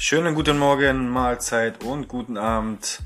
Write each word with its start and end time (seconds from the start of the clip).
Schönen 0.00 0.36
guten 0.36 0.58
Morgen, 0.58 1.08
Mahlzeit 1.08 1.82
und 1.82 2.06
guten 2.06 2.36
Abend. 2.36 3.00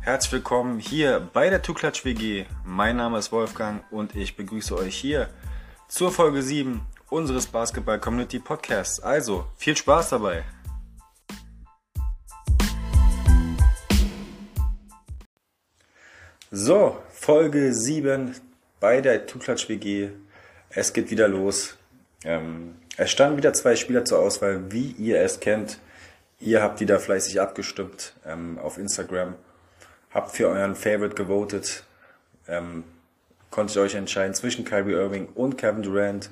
Herzlich 0.00 0.32
willkommen 0.32 0.80
hier 0.80 1.20
bei 1.32 1.48
der 1.48 1.62
Tuklatsch 1.62 2.04
WG. 2.04 2.46
Mein 2.64 2.96
Name 2.96 3.18
ist 3.18 3.30
Wolfgang 3.30 3.84
und 3.92 4.16
ich 4.16 4.36
begrüße 4.36 4.76
euch 4.76 4.96
hier 4.96 5.28
zur 5.86 6.10
Folge 6.10 6.42
7 6.42 6.80
unseres 7.10 7.46
Basketball 7.46 8.00
Community 8.00 8.40
Podcasts. 8.40 8.98
Also 8.98 9.46
viel 9.56 9.76
Spaß 9.76 10.08
dabei. 10.10 10.42
So, 16.50 17.00
Folge 17.12 17.72
7 17.72 18.34
bei 18.80 19.00
der 19.00 19.26
Tuklatsch 19.26 19.68
WG. 19.68 20.08
Es 20.70 20.92
geht 20.92 21.08
wieder 21.12 21.28
los. 21.28 21.76
Ähm, 22.24 22.74
es 22.96 23.12
standen 23.12 23.36
wieder 23.36 23.52
zwei 23.52 23.76
Spieler 23.76 24.04
zur 24.04 24.18
Auswahl, 24.18 24.72
wie 24.72 24.90
ihr 24.98 25.20
es 25.20 25.38
kennt. 25.38 25.78
Ihr 26.42 26.60
habt 26.60 26.80
die 26.80 26.86
da 26.86 26.98
fleißig 26.98 27.40
abgestimmt 27.40 28.14
ähm, 28.26 28.58
auf 28.58 28.76
Instagram. 28.76 29.36
Habt 30.10 30.32
für 30.32 30.48
euren 30.48 30.74
Favorite 30.74 31.14
gewotet. 31.14 31.84
Ähm, 32.48 32.82
konntet 33.50 33.76
euch 33.76 33.94
entscheiden 33.94 34.34
zwischen 34.34 34.64
Kyrie 34.64 34.94
Irving 34.94 35.28
und 35.36 35.56
Kevin 35.56 35.84
Durant. 35.84 36.30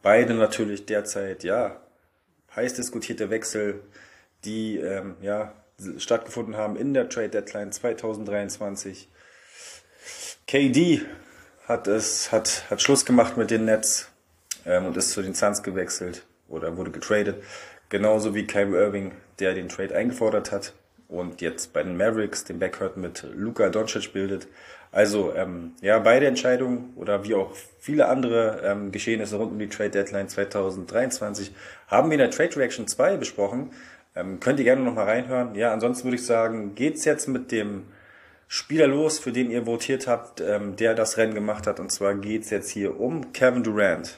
Beide 0.00 0.32
natürlich 0.32 0.86
derzeit, 0.86 1.44
ja, 1.44 1.78
heiß 2.56 2.72
diskutierte 2.72 3.28
Wechsel, 3.28 3.82
die 4.46 4.78
ähm, 4.78 5.16
ja, 5.20 5.52
stattgefunden 5.98 6.56
haben 6.56 6.76
in 6.76 6.94
der 6.94 7.10
Trade 7.10 7.28
Deadline 7.28 7.70
2023. 7.70 9.10
KD 10.46 11.02
hat 11.68 11.86
es, 11.86 12.32
hat, 12.32 12.64
hat 12.70 12.80
Schluss 12.80 13.04
gemacht 13.04 13.36
mit 13.36 13.50
den 13.50 13.66
Nets 13.66 14.08
ähm, 14.64 14.86
und 14.86 14.96
ist 14.96 15.10
zu 15.10 15.20
den 15.20 15.34
Suns 15.34 15.62
gewechselt 15.62 16.24
oder 16.48 16.78
wurde 16.78 16.90
getradet. 16.90 17.42
Genauso 17.90 18.34
wie 18.34 18.46
Kyrie 18.46 18.76
Irving, 18.76 19.12
der 19.40 19.52
den 19.54 19.68
Trade 19.68 19.94
eingefordert 19.94 20.52
hat 20.52 20.72
und 21.08 21.40
jetzt 21.40 21.72
bei 21.72 21.82
den 21.82 21.96
Mavericks 21.96 22.44
den 22.44 22.58
Backcourt 22.58 22.96
mit 22.96 23.26
Luka 23.34 23.68
Doncic 23.68 24.12
bildet. 24.12 24.46
Also 24.92 25.34
ähm, 25.34 25.72
ja, 25.82 25.98
beide 25.98 26.26
Entscheidungen 26.26 26.92
oder 26.96 27.24
wie 27.24 27.34
auch 27.34 27.52
viele 27.78 28.08
andere 28.08 28.62
ähm, 28.64 28.92
Geschehnisse 28.92 29.36
rund 29.36 29.52
um 29.52 29.58
die 29.58 29.68
Trade 29.68 29.90
Deadline 29.90 30.28
2023 30.28 31.52
haben 31.88 32.10
wir 32.10 32.14
in 32.14 32.20
der 32.20 32.30
Trade 32.30 32.56
Reaction 32.56 32.86
2 32.86 33.16
besprochen. 33.16 33.70
Ähm, 34.16 34.40
könnt 34.40 34.58
ihr 34.58 34.64
gerne 34.64 34.82
nochmal 34.82 35.06
reinhören. 35.06 35.54
Ja, 35.54 35.72
ansonsten 35.72 36.04
würde 36.04 36.16
ich 36.16 36.26
sagen, 36.26 36.74
geht's 36.74 37.04
jetzt 37.04 37.28
mit 37.28 37.52
dem 37.52 37.84
Spieler 38.48 38.88
los, 38.88 39.20
für 39.20 39.30
den 39.30 39.50
ihr 39.50 39.66
votiert 39.66 40.08
habt, 40.08 40.40
ähm, 40.40 40.74
der 40.74 40.94
das 40.94 41.16
Rennen 41.16 41.34
gemacht 41.34 41.68
hat. 41.68 41.78
Und 41.78 41.90
zwar 41.92 42.14
geht's 42.14 42.50
jetzt 42.50 42.70
hier 42.70 42.98
um 42.98 43.32
Kevin 43.32 43.62
Durant. 43.62 44.16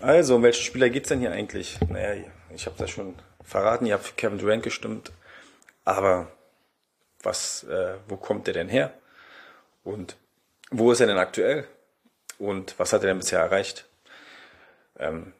Also, 0.00 0.36
um 0.36 0.42
welchen 0.42 0.64
Spieler 0.64 0.90
geht's 0.90 1.08
denn 1.08 1.20
hier 1.20 1.32
eigentlich? 1.32 1.78
Naja, 1.88 2.24
ich 2.54 2.66
habe 2.66 2.76
das 2.78 2.90
schon 2.90 3.14
verraten, 3.42 3.86
ihr 3.86 3.94
habt 3.94 4.04
für 4.04 4.14
Kevin 4.14 4.38
Durant 4.38 4.62
gestimmt. 4.62 5.12
Aber 5.84 6.30
was, 7.22 7.64
äh, 7.64 7.94
wo 8.08 8.16
kommt 8.16 8.46
der 8.46 8.54
denn 8.54 8.68
her? 8.68 8.92
Und 9.84 10.16
wo 10.70 10.90
ist 10.92 11.00
er 11.00 11.06
denn 11.06 11.18
aktuell? 11.18 11.66
Und 12.38 12.78
was 12.78 12.92
hat 12.92 13.02
er 13.02 13.08
denn 13.08 13.18
bisher 13.18 13.40
erreicht? 13.40 13.86
Ähm, 14.98 15.32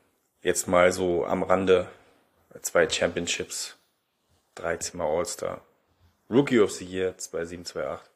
jetzt 0.42 0.68
mal 0.68 0.92
so 0.92 1.26
am 1.26 1.42
Rande 1.42 1.88
zwei 2.62 2.88
Championships, 2.88 3.76
13 4.54 4.96
Mal 4.96 5.06
All-Star, 5.06 5.60
Rookie 6.30 6.60
of 6.60 6.72
the 6.72 6.84
Year 6.84 7.16
2728 7.16 8.10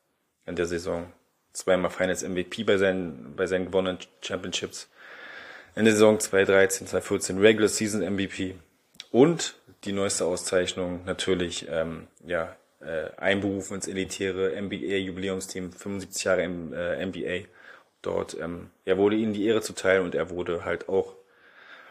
in 0.47 0.57
der 0.57 0.67
Saison, 0.67 1.13
zweimal 1.53 1.91
Finals 1.91 2.23
MVP 2.23 2.65
bei 2.65 2.77
seinen, 2.77 3.37
bei 3.37 3.47
seinen 3.47 3.67
gewonnenen 3.67 3.99
Championships, 4.23 4.89
in 5.75 5.85
der 5.85 5.95
Saison 5.95 6.19
2013, 6.19 6.87
2014 6.87 7.39
Regular 7.39 7.69
Season 7.69 8.03
MVP 8.03 8.57
und 9.11 9.55
die 9.85 9.93
neueste 9.93 10.25
Auszeichnung 10.25 11.05
natürlich 11.05 11.67
ähm, 11.71 12.09
ja 12.27 12.55
äh, 12.81 13.11
einberufen 13.17 13.77
ins 13.77 13.89
elitäre 13.89 14.61
NBA-Jubiläumsteam, 14.61 15.73
75 15.73 16.25
Jahre 16.25 16.43
im, 16.43 16.73
äh, 16.73 17.05
NBA. 17.05 17.49
Dort 18.03 18.37
ähm, 18.41 18.71
ja, 18.85 18.97
wurde 18.97 19.17
ihnen 19.17 19.35
die 19.35 19.47
Ehre 19.47 19.61
zuteil 19.61 20.01
und 20.01 20.15
er 20.15 20.31
wurde 20.31 20.65
halt 20.65 20.89
auch 20.89 21.15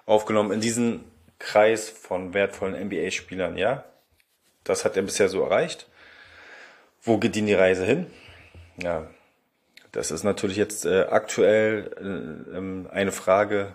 aufgenommen 0.05 0.51
in 0.51 0.61
diesen 0.61 1.03
Kreis 1.37 1.89
von 1.89 2.33
wertvollen 2.33 2.75
NBA-Spielern. 2.87 3.57
Ja, 3.57 3.85
das 4.63 4.85
hat 4.85 4.97
er 4.97 5.03
bisher 5.03 5.29
so 5.29 5.43
erreicht. 5.43 5.87
Wo 7.01 7.17
geht 7.17 7.35
denn 7.35 7.45
die 7.45 7.53
Reise 7.53 7.85
hin? 7.85 8.07
Ja, 8.77 9.07
das 9.91 10.11
ist 10.11 10.23
natürlich 10.23 10.57
jetzt 10.57 10.85
äh, 10.85 11.03
aktuell 11.09 11.91
äh, 11.97 12.57
ähm, 12.57 12.87
eine 12.91 13.11
Frage, 13.11 13.73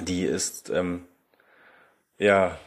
die 0.00 0.24
ist 0.24 0.70
ähm, 0.70 1.04
ja 2.18 2.58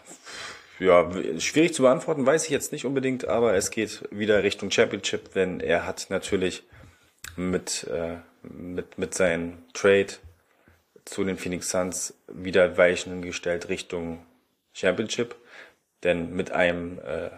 ja, 0.81 1.11
schwierig 1.39 1.75
zu 1.75 1.83
beantworten, 1.83 2.25
weiß 2.25 2.45
ich 2.45 2.49
jetzt 2.49 2.71
nicht 2.71 2.85
unbedingt, 2.85 3.27
aber 3.27 3.53
es 3.53 3.69
geht 3.69 4.03
wieder 4.09 4.41
Richtung 4.41 4.71
Championship, 4.71 5.35
wenn 5.35 5.59
er 5.59 5.85
hat 5.85 6.07
natürlich 6.09 6.63
mit, 7.35 7.83
äh, 7.83 8.17
mit, 8.41 8.97
mit 8.97 9.13
seinem 9.13 9.59
Trade 9.73 10.07
zu 11.05 11.23
den 11.23 11.37
Phoenix 11.37 11.69
Suns 11.69 12.15
wieder 12.27 12.77
Weichen 12.77 13.21
gestellt 13.21 13.69
Richtung 13.69 14.25
Championship. 14.73 15.35
Denn 16.03 16.33
mit 16.33 16.51
einem 16.51 16.97
äh, 16.99 17.29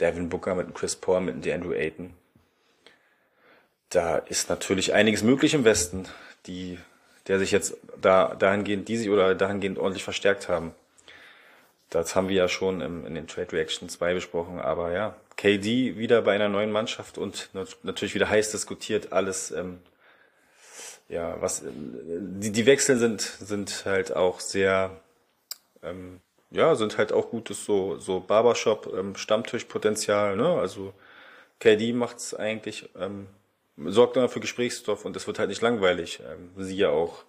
Devin 0.00 0.28
Booker, 0.28 0.56
mit 0.56 0.66
einem 0.66 0.74
Chris 0.74 0.96
Paul, 0.96 1.20
mit 1.20 1.34
einem 1.34 1.42
DeAndre 1.42 1.76
Ayton, 1.76 2.14
da 3.90 4.18
ist 4.18 4.50
natürlich 4.50 4.92
einiges 4.92 5.22
möglich 5.22 5.54
im 5.54 5.64
Westen, 5.64 6.06
die, 6.46 6.78
der 7.26 7.38
sich 7.38 7.50
jetzt 7.50 7.76
da, 8.00 8.34
dahingehend, 8.34 8.88
die 8.88 8.96
sich 8.96 9.08
oder 9.08 9.34
dahingehend 9.34 9.78
ordentlich 9.78 10.04
verstärkt 10.04 10.48
haben. 10.48 10.74
Das 11.90 12.14
haben 12.14 12.28
wir 12.28 12.36
ja 12.36 12.48
schon 12.48 12.82
im, 12.82 13.06
in 13.06 13.14
den 13.14 13.26
Trade 13.26 13.52
Reaction 13.52 13.88
2 13.88 14.14
besprochen, 14.14 14.60
aber 14.60 14.92
ja, 14.92 15.16
KD 15.36 15.96
wieder 15.96 16.20
bei 16.20 16.34
einer 16.34 16.48
neuen 16.48 16.70
Mannschaft 16.70 17.16
und 17.16 17.48
natürlich 17.82 18.14
wieder 18.14 18.28
heiß 18.28 18.50
diskutiert, 18.50 19.12
alles, 19.12 19.50
ähm, 19.52 19.78
ja, 21.08 21.40
was, 21.40 21.62
die, 21.64 22.52
die 22.52 22.66
Wechsel 22.66 22.98
sind, 22.98 23.22
sind 23.22 23.84
halt 23.86 24.14
auch 24.14 24.40
sehr, 24.40 24.90
ähm, 25.82 26.20
ja, 26.50 26.74
sind 26.74 26.98
halt 26.98 27.12
auch 27.12 27.30
gutes 27.30 27.64
so, 27.64 27.98
so 27.98 28.20
Barbershop, 28.20 28.92
ähm, 28.94 29.16
Stammtischpotenzial, 29.16 30.36
ne, 30.36 30.58
also 30.58 30.92
KD 31.60 31.94
macht's 31.94 32.34
eigentlich, 32.34 32.90
ähm, 32.98 33.28
sorgt 33.86 34.16
immer 34.16 34.28
für 34.28 34.40
Gesprächsstoff 34.40 35.04
und 35.04 35.16
das 35.16 35.26
wird 35.26 35.38
halt 35.38 35.48
nicht 35.48 35.62
langweilig. 35.62 36.20
Ähm, 36.28 36.50
siehe 36.56 36.90
auch 36.90 37.24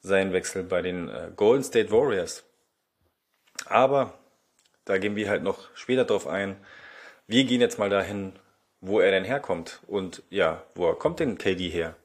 sein 0.00 0.32
Wechsel 0.32 0.62
bei 0.62 0.82
den 0.82 1.08
äh, 1.08 1.30
Golden 1.34 1.64
State 1.64 1.90
Warriors 1.90 2.44
aber 3.64 4.14
da 4.84 4.98
gehen 4.98 5.16
wir 5.16 5.28
halt 5.28 5.42
noch 5.42 5.68
später 5.74 6.04
drauf 6.04 6.26
ein. 6.26 6.56
Wir 7.26 7.44
gehen 7.44 7.60
jetzt 7.60 7.78
mal 7.78 7.90
dahin, 7.90 8.32
wo 8.80 9.00
er 9.00 9.10
denn 9.10 9.24
herkommt. 9.24 9.80
Und 9.86 10.22
ja, 10.30 10.62
wo 10.74 10.92
kommt 10.92 11.20
denn 11.20 11.38
KD 11.38 11.68
her? 11.70 11.96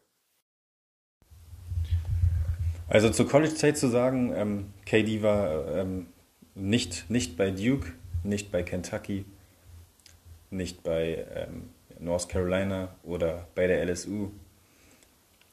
Also 2.87 3.09
zur 3.09 3.27
College-Zeit 3.27 3.77
zu 3.77 3.87
sagen, 3.87 4.33
ähm, 4.35 4.73
KD 4.85 5.21
war 5.21 5.75
ähm, 5.75 6.07
nicht, 6.55 7.09
nicht 7.09 7.37
bei 7.37 7.51
Duke, 7.51 7.93
nicht 8.23 8.51
bei 8.51 8.63
Kentucky, 8.63 9.25
nicht 10.49 10.83
bei 10.83 11.25
ähm, 11.33 11.69
North 12.01 12.27
Carolina 12.27 12.89
oder 13.03 13.47
bei 13.55 13.67
der 13.67 13.85
LSU. 13.85 14.31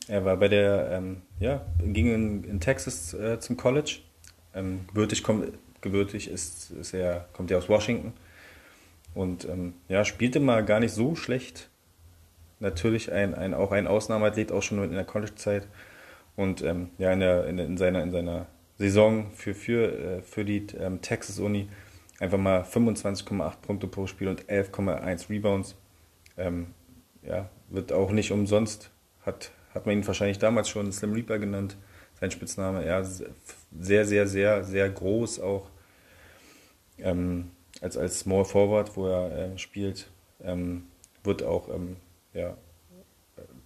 Er 0.09 0.25
war 0.25 0.36
bei 0.36 0.48
der, 0.48 0.91
ähm, 0.91 1.22
ja, 1.38 1.66
ging 1.84 2.12
in, 2.12 2.44
in 2.44 2.60
Texas 2.60 3.14
äh, 3.14 3.38
zum 3.38 3.56
College. 3.56 3.98
Ähm, 4.54 4.87
gebürtig 4.88 5.22
kommt 5.22 5.53
gebürtig 5.81 6.28
ist, 6.28 6.70
ist 6.72 6.94
er, 6.94 7.28
kommt 7.32 7.50
er 7.50 7.58
aus 7.58 7.69
Washington. 7.69 8.12
Und 9.14 9.44
ähm, 9.48 9.75
ja, 9.88 10.04
spielte 10.04 10.41
mal 10.41 10.64
gar 10.64 10.81
nicht 10.81 10.92
so 10.92 11.14
schlecht. 11.14 11.69
Natürlich 12.60 13.12
ein, 13.12 13.34
ein, 13.34 13.55
auch 13.55 13.72
ein 13.72 13.87
Ausnahmeathlet, 13.87 14.50
auch 14.50 14.62
schon 14.62 14.82
in 14.82 14.93
der 14.93 15.05
College-Zeit. 15.05 15.69
Und 16.37 16.62
ähm, 16.62 16.90
ja, 16.99 17.12
in, 17.12 17.20
der, 17.20 17.46
in, 17.46 17.58
in, 17.58 17.76
seiner, 17.76 18.02
in 18.02 18.11
seiner 18.11 18.46
Saison 18.78 19.31
für, 19.32 19.55
für, 19.55 20.19
äh, 20.19 20.22
für 20.22 20.44
die 20.44 20.67
ähm, 20.78 21.00
Texas 21.00 21.38
Uni 21.38 21.69
einfach 22.20 22.38
mal 22.38 22.62
25,8 22.62 23.56
Punkte 23.62 23.87
pro 23.87 24.06
Spiel 24.06 24.28
und 24.28 24.44
11,1 24.44 25.31
Rebounds. 25.31 25.76
Ähm, 26.38 26.69
ja, 27.23 27.50
wird 27.69 27.93
auch 27.93 28.11
nicht 28.11 28.32
umsonst, 28.32 28.90
hat, 29.23 29.50
hat 29.75 29.87
man 29.87 29.99
ihn 29.99 30.06
wahrscheinlich 30.06 30.38
damals 30.38 30.69
schon 30.69 30.90
Slim 30.93 31.12
Reaper 31.12 31.38
genannt, 31.38 31.76
sein 32.20 32.31
Spitzname. 32.31 32.87
Ja, 32.87 33.02
sehr, 33.05 34.05
sehr, 34.06 34.26
sehr, 34.26 34.64
sehr 34.64 34.88
groß 34.88 35.40
auch 35.40 35.69
ähm, 36.99 37.50
als, 37.81 37.96
als 37.96 38.20
Small 38.20 38.44
Forward, 38.44 38.96
wo 38.96 39.06
er 39.06 39.52
äh, 39.52 39.58
spielt, 39.58 40.11
ähm, 40.43 40.85
wird 41.25 41.43
auch, 41.43 41.69
ähm, 41.69 41.96
ja, 42.32 42.56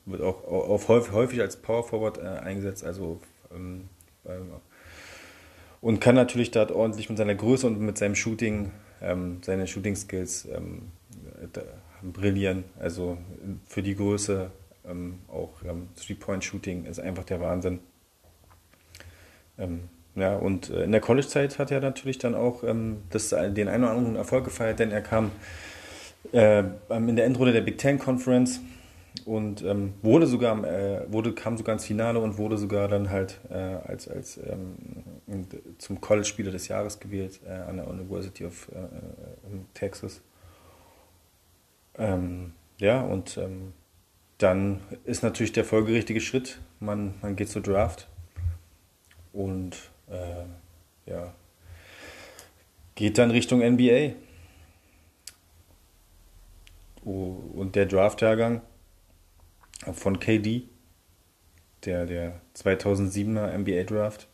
wird 0.05 0.23
auch 0.23 0.45
auf 0.45 0.89
häufig, 0.89 1.13
häufig 1.13 1.41
als 1.41 1.57
Power 1.57 1.85
Forward 1.85 2.19
äh, 2.19 2.23
eingesetzt, 2.23 2.85
also 2.85 3.21
ähm, 3.55 3.89
und 5.81 6.01
kann 6.01 6.15
natürlich 6.15 6.53
dort 6.53 6.71
ordentlich 6.71 7.09
mit 7.09 7.19
seiner 7.19 7.35
Größe 7.35 7.67
und 7.67 7.81
mit 7.81 7.99
seinem 7.99 8.15
Shooting, 8.15 8.71
ähm, 9.01 9.41
seine 9.43 9.67
Shooting 9.67 9.97
Skills 9.97 10.47
ähm, 10.47 10.93
brillieren. 12.03 12.65
Also 12.79 13.19
für 13.67 13.83
die 13.83 13.95
Größe 13.95 14.51
auch 15.29 15.63
Three-Point-Shooting 15.97 16.87
ist 16.87 16.99
einfach 16.99 17.25
der 17.25 17.41
Wahnsinn. 17.41 17.79
Ähm, 19.59 19.89
Ja, 20.15 20.37
und 20.37 20.69
äh, 20.69 20.85
in 20.85 20.93
der 20.93 21.01
College-Zeit 21.01 21.59
hat 21.59 21.71
er 21.71 21.81
natürlich 21.81 22.19
dann 22.19 22.35
auch 22.35 22.65
ähm, 22.65 22.99
das, 23.11 23.31
den 23.31 23.69
einen 23.69 23.85
oder 23.85 23.93
anderen 23.93 24.17
Erfolg 24.17 24.45
gefeiert, 24.45 24.79
denn 24.79 24.91
er 24.91 25.01
kam 25.01 25.31
äh, 26.33 26.65
in 26.91 27.17
der 27.17 27.25
Endrunde 27.25 27.53
der 27.53 27.63
Big 27.63 27.79
Ten 27.79 27.99
Conference 27.99 28.61
und 29.25 29.63
ähm, 29.63 29.95
wurde 30.03 30.27
sogar 30.27 30.65
äh, 30.65 31.11
wurde 31.11 31.33
kam 31.33 31.57
sogar 31.57 31.75
ins 31.75 31.87
Finale 31.87 32.19
und 32.19 32.37
wurde 32.37 32.59
sogar 32.59 32.89
dann 32.89 33.09
halt 33.09 33.41
äh, 33.51 33.55
als 33.55 34.09
als 34.09 34.37
ähm, 34.37 35.47
zum 35.79 36.01
College 36.01 36.27
Spieler 36.27 36.51
des 36.51 36.69
Jahres 36.69 37.01
gewählt 37.01 37.41
äh, 37.47 37.51
an 37.51 37.77
der 37.77 37.89
University 37.89 38.45
of 38.45 38.69
äh, 38.73 38.79
äh, 38.79 39.61
Texas 39.73 40.21
ähm, 41.99 42.53
ja 42.79 43.01
und 43.01 43.37
ähm, 43.37 43.73
dann 44.39 44.81
ist 45.05 45.23
natürlich 45.23 45.53
der 45.53 45.65
folgerichtige 45.65 46.21
Schritt 46.21 46.61
man 46.81 47.15
man 47.23 47.37
geht 47.37 47.49
zur 47.49 47.63
Draft 47.63 48.09
und 49.33 49.77
äh, 50.09 51.11
ja 51.11 51.35
geht 52.95 53.19
dann 53.19 53.31
Richtung 53.31 53.61
NBA 53.61 54.15
und 57.05 57.73
der 57.75 57.87
Draftjahrgang 57.87 58.63
von 59.93 60.21
KD, 60.21 60.63
der, 61.85 62.07
der 62.07 62.41
2007er 62.57 63.59
NBA 63.59 63.83
Draft. 63.85 64.29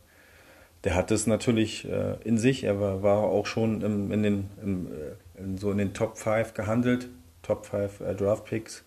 Der 0.84 0.94
hat 0.94 1.10
es 1.10 1.26
natürlich 1.26 1.88
äh, 1.88 2.16
in 2.24 2.38
sich. 2.38 2.64
Er 2.64 2.80
war, 2.80 3.02
war 3.02 3.18
auch 3.18 3.46
schon 3.46 3.82
im, 3.82 4.12
in 4.12 4.22
den, 4.22 4.50
im, 4.62 4.86
äh, 4.86 5.40
in, 5.40 5.58
so 5.58 5.72
in 5.72 5.78
den 5.78 5.94
Top 5.94 6.18
5 6.18 6.54
gehandelt, 6.54 7.08
Top 7.42 7.66
5 7.66 8.00
äh, 8.00 8.14
Draft 8.14 8.44
Picks. 8.44 8.84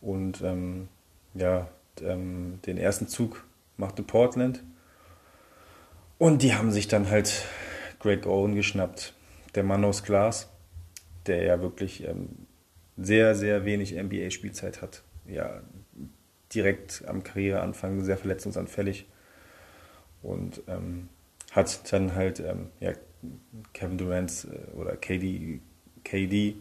Und 0.00 0.42
ähm, 0.42 0.88
ja, 1.34 1.68
ähm, 2.02 2.60
den 2.66 2.78
ersten 2.78 3.08
Zug 3.08 3.44
machte 3.76 4.02
Portland. 4.02 4.62
Und 6.18 6.42
die 6.42 6.54
haben 6.54 6.70
sich 6.70 6.88
dann 6.88 7.10
halt 7.10 7.44
Greg 7.98 8.26
Owen 8.26 8.54
geschnappt, 8.54 9.14
der 9.54 9.64
Mann 9.64 9.84
aus 9.84 10.02
Glas, 10.04 10.48
der 11.26 11.42
ja 11.42 11.60
wirklich 11.60 12.06
ähm, 12.06 12.46
sehr, 12.96 13.34
sehr 13.34 13.64
wenig 13.64 13.94
NBA-Spielzeit 13.94 14.82
hat 14.82 15.02
ja, 15.26 15.62
direkt 16.54 17.04
am 17.06 17.22
Karriereanfang 17.22 18.04
sehr 18.04 18.16
verletzungsanfällig 18.16 19.06
und 20.22 20.62
ähm, 20.68 21.08
hat 21.52 21.92
dann 21.92 22.14
halt 22.14 22.40
ähm, 22.40 22.68
ja, 22.80 22.92
Kevin 23.72 23.98
Durant 23.98 24.46
äh, 24.50 24.70
oder 24.72 24.96
KD, 24.96 25.60
KD 26.04 26.56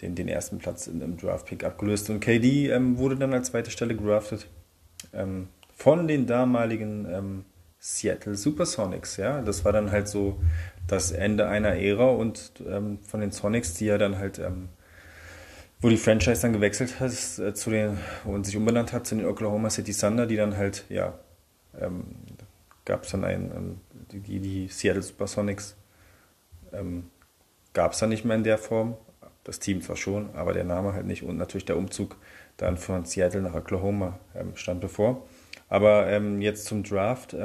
den, 0.00 0.14
den 0.14 0.28
ersten 0.28 0.58
Platz 0.58 0.86
in, 0.86 1.00
im 1.00 1.16
Draft-Pick 1.16 1.64
abgelöst. 1.64 2.10
Und 2.10 2.20
KD 2.20 2.70
ähm, 2.70 2.98
wurde 2.98 3.16
dann 3.16 3.32
als 3.32 3.48
zweite 3.48 3.70
Stelle 3.70 3.94
gedraftet 3.94 4.46
ähm, 5.12 5.48
von 5.74 6.08
den 6.08 6.26
damaligen 6.26 7.06
ähm, 7.10 7.44
Seattle 7.78 8.36
Supersonics. 8.36 9.16
Ja? 9.16 9.42
Das 9.42 9.64
war 9.64 9.72
dann 9.72 9.90
halt 9.90 10.08
so 10.08 10.40
das 10.86 11.12
Ende 11.12 11.48
einer 11.48 11.76
Ära 11.76 12.10
und 12.10 12.52
ähm, 12.68 12.98
von 13.02 13.20
den 13.20 13.30
Sonics, 13.30 13.74
die 13.74 13.86
ja 13.86 13.98
dann 13.98 14.18
halt 14.18 14.40
wo 15.84 15.90
die 15.90 15.98
Franchise 15.98 16.40
dann 16.40 16.54
gewechselt 16.54 16.98
hat 16.98 17.12
äh, 17.38 17.52
zu 17.52 17.68
den 17.68 17.98
und 18.24 18.46
sich 18.46 18.56
umbenannt 18.56 18.94
hat 18.94 19.06
zu 19.06 19.16
den 19.16 19.26
Oklahoma 19.26 19.68
City 19.68 19.92
Thunder, 19.92 20.26
die 20.26 20.36
dann 20.36 20.56
halt, 20.56 20.86
ja, 20.88 21.12
ähm, 21.78 22.06
gab 22.86 23.04
es 23.04 23.10
dann 23.10 23.22
ein, 23.22 23.52
ähm, 23.54 23.80
die, 24.10 24.40
die 24.40 24.68
Seattle 24.68 25.02
Supersonics 25.02 25.76
ähm, 26.72 27.10
gab 27.74 27.92
es 27.92 27.98
dann 27.98 28.08
nicht 28.08 28.24
mehr 28.24 28.36
in 28.36 28.44
der 28.44 28.56
Form. 28.56 28.96
Das 29.44 29.60
Team 29.60 29.82
zwar 29.82 29.96
schon, 29.96 30.34
aber 30.34 30.52
der 30.52 30.64
Name 30.64 30.94
halt 30.94 31.06
nicht 31.06 31.22
und 31.22 31.36
natürlich 31.36 31.66
der 31.66 31.76
Umzug 31.76 32.16
dann 32.56 32.76
von 32.76 33.04
Seattle 33.04 33.42
nach 33.42 33.54
Oklahoma 33.54 34.18
ähm, 34.34 34.56
stand 34.56 34.80
bevor. 34.80 35.26
Aber 35.68 36.08
ähm, 36.08 36.40
jetzt 36.40 36.66
zum 36.66 36.82
Draft. 36.82 37.36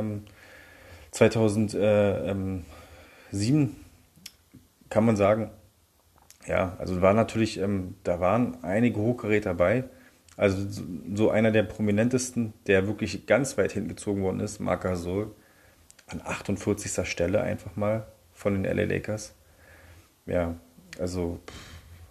2007 1.12 2.64
ähm, 3.32 3.76
kann 4.90 5.06
man 5.06 5.16
sagen, 5.16 5.52
ja, 6.46 6.76
also 6.80 7.02
war 7.02 7.14
natürlich, 7.14 7.60
ähm, 7.60 7.96
da 8.04 8.20
waren 8.20 8.64
einige 8.64 9.00
Hochkaräter 9.00 9.52
dabei. 9.52 9.84
Also 10.38 10.66
so 11.14 11.30
einer 11.30 11.52
der 11.52 11.64
prominentesten, 11.64 12.54
der 12.66 12.88
wirklich 12.88 13.26
ganz 13.26 13.58
weit 13.58 13.74
hingezogen 13.74 14.24
worden 14.24 14.40
ist, 14.40 14.60
Marc 14.60 14.84
Gasol, 14.84 15.32
an 16.08 16.22
48. 16.24 17.06
Stelle 17.06 17.42
einfach 17.42 17.76
mal 17.76 18.08
von 18.34 18.54
den 18.54 18.64
LA 18.64 18.86
Lakers. 18.86 19.36
Ja, 20.26 20.56
also 20.98 21.40
pff, 21.46 21.69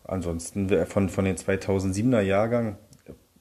ansonsten 0.09 0.87
von, 0.87 1.09
von 1.09 1.25
den 1.25 1.37
2007er 1.37 2.21
Jahrgang, 2.21 2.77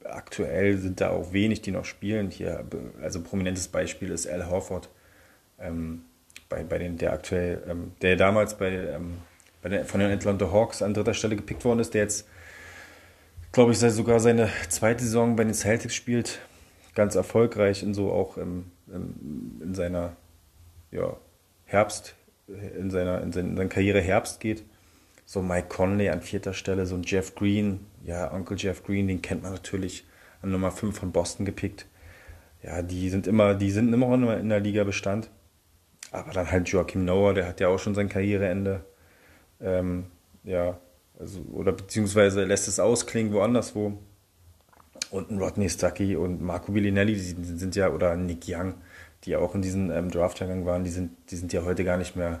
aktuell 0.04 0.78
sind 0.78 1.00
da 1.00 1.10
auch 1.10 1.32
wenig, 1.32 1.62
die 1.62 1.70
noch 1.70 1.84
spielen. 1.84 2.30
Hier, 2.30 2.64
also 3.02 3.22
prominentes 3.22 3.68
Beispiel 3.68 4.10
ist 4.10 4.26
Al 4.28 4.48
Horford, 4.48 4.88
ähm, 5.58 6.02
bei, 6.48 6.62
bei 6.62 6.78
den, 6.78 6.96
der 6.98 7.12
aktuell, 7.12 7.62
ähm, 7.68 7.92
der 8.00 8.16
damals 8.16 8.56
bei 8.56 8.70
ähm, 8.70 9.18
den, 9.64 9.84
von 9.84 10.00
den 10.00 10.10
Atlanta 10.10 10.50
Hawks 10.50 10.82
an 10.82 10.94
dritter 10.94 11.14
Stelle 11.14 11.36
gepickt 11.36 11.64
worden 11.64 11.80
ist, 11.80 11.94
der 11.94 12.02
jetzt, 12.02 12.26
glaube 13.52 13.72
ich, 13.72 13.78
sogar 13.78 14.20
seine 14.20 14.48
zweite 14.68 15.04
Saison 15.04 15.36
bei 15.36 15.44
den 15.44 15.54
Celtics 15.54 15.94
spielt. 15.94 16.38
Ganz 16.94 17.14
erfolgreich 17.14 17.82
in 17.82 17.94
so 17.94 18.12
auch 18.12 18.36
im, 18.36 18.70
im, 18.88 19.60
in 19.62 19.74
seiner 19.74 20.16
ja, 20.90 21.16
Herbst, 21.66 22.14
in 22.48 22.90
seiner, 22.90 23.20
in 23.20 23.32
seiner, 23.32 23.48
in 23.48 23.56
seiner 23.56 23.68
Karriere 23.68 24.00
Herbst 24.00 24.40
geht. 24.40 24.64
So 25.30 25.42
Mike 25.42 25.68
Conley 25.68 26.08
an 26.08 26.22
vierter 26.22 26.54
Stelle, 26.54 26.86
so 26.86 26.94
ein 26.94 27.02
Jeff 27.02 27.34
Green, 27.34 27.80
ja, 28.02 28.32
Onkel 28.32 28.56
Jeff 28.58 28.82
Green, 28.82 29.08
den 29.08 29.20
kennt 29.20 29.42
man 29.42 29.52
natürlich 29.52 30.06
an 30.40 30.52
Nummer 30.52 30.70
5 30.70 30.98
von 30.98 31.12
Boston 31.12 31.44
gepickt. 31.44 31.84
Ja, 32.62 32.80
die 32.80 33.10
sind 33.10 33.26
immer, 33.26 33.54
die 33.54 33.70
sind 33.70 33.92
immer 33.92 34.38
in 34.38 34.48
der 34.48 34.60
Liga 34.60 34.84
Bestand. 34.84 35.28
Aber 36.12 36.32
dann 36.32 36.50
halt 36.50 36.70
Joachim 36.70 37.04
Noah, 37.04 37.34
der 37.34 37.46
hat 37.46 37.60
ja 37.60 37.68
auch 37.68 37.78
schon 37.78 37.94
sein 37.94 38.08
Karriereende 38.08 38.86
ähm, 39.60 40.06
ja, 40.44 40.78
also, 41.20 41.40
oder 41.52 41.72
beziehungsweise 41.72 42.44
lässt 42.44 42.66
es 42.66 42.80
ausklingen 42.80 43.34
woanders 43.34 43.74
wo. 43.74 43.98
Und 45.10 45.30
ein 45.30 45.38
Rodney 45.38 45.68
Stuckey 45.68 46.16
und 46.16 46.40
Marco 46.40 46.72
Villinelli, 46.72 47.12
die 47.12 47.20
sind, 47.20 47.44
sind 47.44 47.76
ja, 47.76 47.90
oder 47.90 48.16
Nick 48.16 48.44
Young, 48.48 48.76
die 49.24 49.36
auch 49.36 49.54
in 49.54 49.60
diesem 49.60 49.90
ähm, 49.90 50.10
Draft-Jahrgang 50.10 50.64
waren, 50.64 50.84
die 50.84 50.90
sind, 50.90 51.10
die 51.30 51.36
sind 51.36 51.52
ja 51.52 51.64
heute 51.64 51.84
gar 51.84 51.98
nicht 51.98 52.16
mehr 52.16 52.40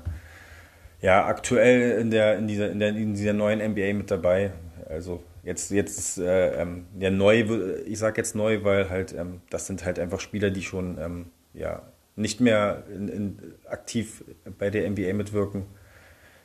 ja, 1.00 1.26
aktuell 1.26 2.00
in 2.00 2.10
der, 2.10 2.38
in 2.38 2.48
dieser, 2.48 2.70
in 2.70 2.78
der, 2.78 2.88
in 2.90 3.14
dieser 3.14 3.32
neuen 3.32 3.60
NBA 3.60 3.94
mit 3.94 4.10
dabei. 4.10 4.52
Also 4.88 5.22
jetzt, 5.44 5.70
jetzt 5.70 5.98
ist 5.98 6.18
äh, 6.18 6.60
ähm, 6.60 6.86
ja 6.98 7.10
neu, 7.10 7.44
ich 7.86 7.98
sag 7.98 8.16
jetzt 8.16 8.34
neu, 8.34 8.64
weil 8.64 8.90
halt, 8.90 9.14
ähm, 9.14 9.40
das 9.50 9.66
sind 9.66 9.84
halt 9.84 9.98
einfach 9.98 10.20
Spieler, 10.20 10.50
die 10.50 10.62
schon 10.62 10.98
ähm, 10.98 11.26
ja, 11.54 11.82
nicht 12.16 12.40
mehr 12.40 12.84
in, 12.94 13.08
in, 13.08 13.38
aktiv 13.66 14.24
bei 14.58 14.70
der 14.70 14.88
NBA 14.90 15.12
mitwirken 15.14 15.66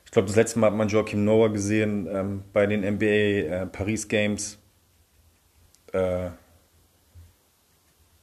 ich 0.05 0.11
glaube, 0.11 0.27
das 0.27 0.35
letzte 0.35 0.59
Mal 0.59 0.67
hat 0.67 0.77
man 0.77 0.89
Joachim 0.89 1.25
Noah 1.25 1.51
gesehen 1.51 2.07
ähm, 2.07 2.43
bei 2.53 2.67
den 2.67 2.81
NBA 2.81 3.05
äh, 3.05 3.65
Paris 3.65 4.07
Games. 4.07 4.59
Äh, 5.91 6.29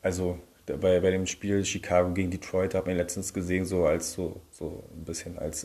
also 0.01 0.39
bei, 0.67 1.01
bei 1.01 1.11
dem 1.11 1.27
Spiel 1.27 1.65
Chicago 1.65 2.15
gegen 2.15 2.31
Detroit 2.31 2.75
hat 2.75 2.87
man 2.87 2.97
letztens 2.97 3.35
gesehen, 3.35 3.65
so 3.65 3.87
als 3.87 4.13
so, 4.13 4.41
so 4.53 4.85
ein 4.95 5.05
bisschen 5.05 5.37
als, 5.37 5.65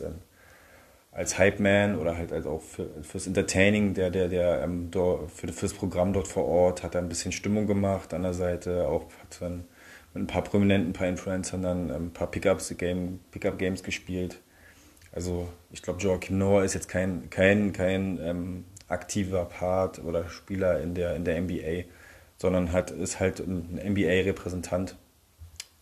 als 1.16 1.38
Hype-Man 1.38 1.98
oder 1.98 2.16
halt, 2.16 2.30
halt 2.30 2.46
auch 2.46 2.60
für, 2.60 2.90
fürs 3.02 3.26
Entertaining, 3.26 3.94
der, 3.94 4.10
der, 4.10 4.28
der 4.28 4.62
ähm, 4.62 4.90
dort, 4.90 5.30
für, 5.32 5.48
fürs 5.48 5.72
Programm 5.72 6.12
dort 6.12 6.28
vor 6.28 6.44
Ort 6.44 6.82
hat 6.82 6.94
er 6.94 7.00
ein 7.00 7.08
bisschen 7.08 7.32
Stimmung 7.32 7.66
gemacht 7.66 8.12
an 8.12 8.22
der 8.22 8.34
Seite, 8.34 8.86
auch 8.86 9.06
hat 9.22 9.40
dann 9.40 9.64
mit 10.12 10.24
ein 10.24 10.26
paar 10.26 10.42
Prominenten, 10.42 10.90
ein 10.90 10.92
paar 10.92 11.08
Influencern 11.08 11.62
dann 11.62 11.88
ähm, 11.88 12.06
ein 12.06 12.12
paar 12.12 12.30
Pickups-Game, 12.30 13.20
Pickup-Games 13.30 13.82
gespielt. 13.82 14.40
Also 15.10 15.48
ich 15.70 15.80
glaube, 15.80 16.00
Joachim 16.00 16.36
Noah 16.36 16.64
ist 16.64 16.74
jetzt 16.74 16.88
kein, 16.88 17.30
kein, 17.30 17.72
kein 17.72 18.18
ähm, 18.22 18.64
aktiver 18.86 19.46
Part 19.46 20.04
oder 20.04 20.28
Spieler 20.28 20.80
in 20.80 20.94
der, 20.94 21.16
in 21.16 21.24
der 21.24 21.40
NBA, 21.40 21.84
sondern 22.36 22.72
hat, 22.72 22.90
ist 22.90 23.20
halt 23.20 23.40
ein 23.40 23.80
NBA-Repräsentant. 23.82 24.96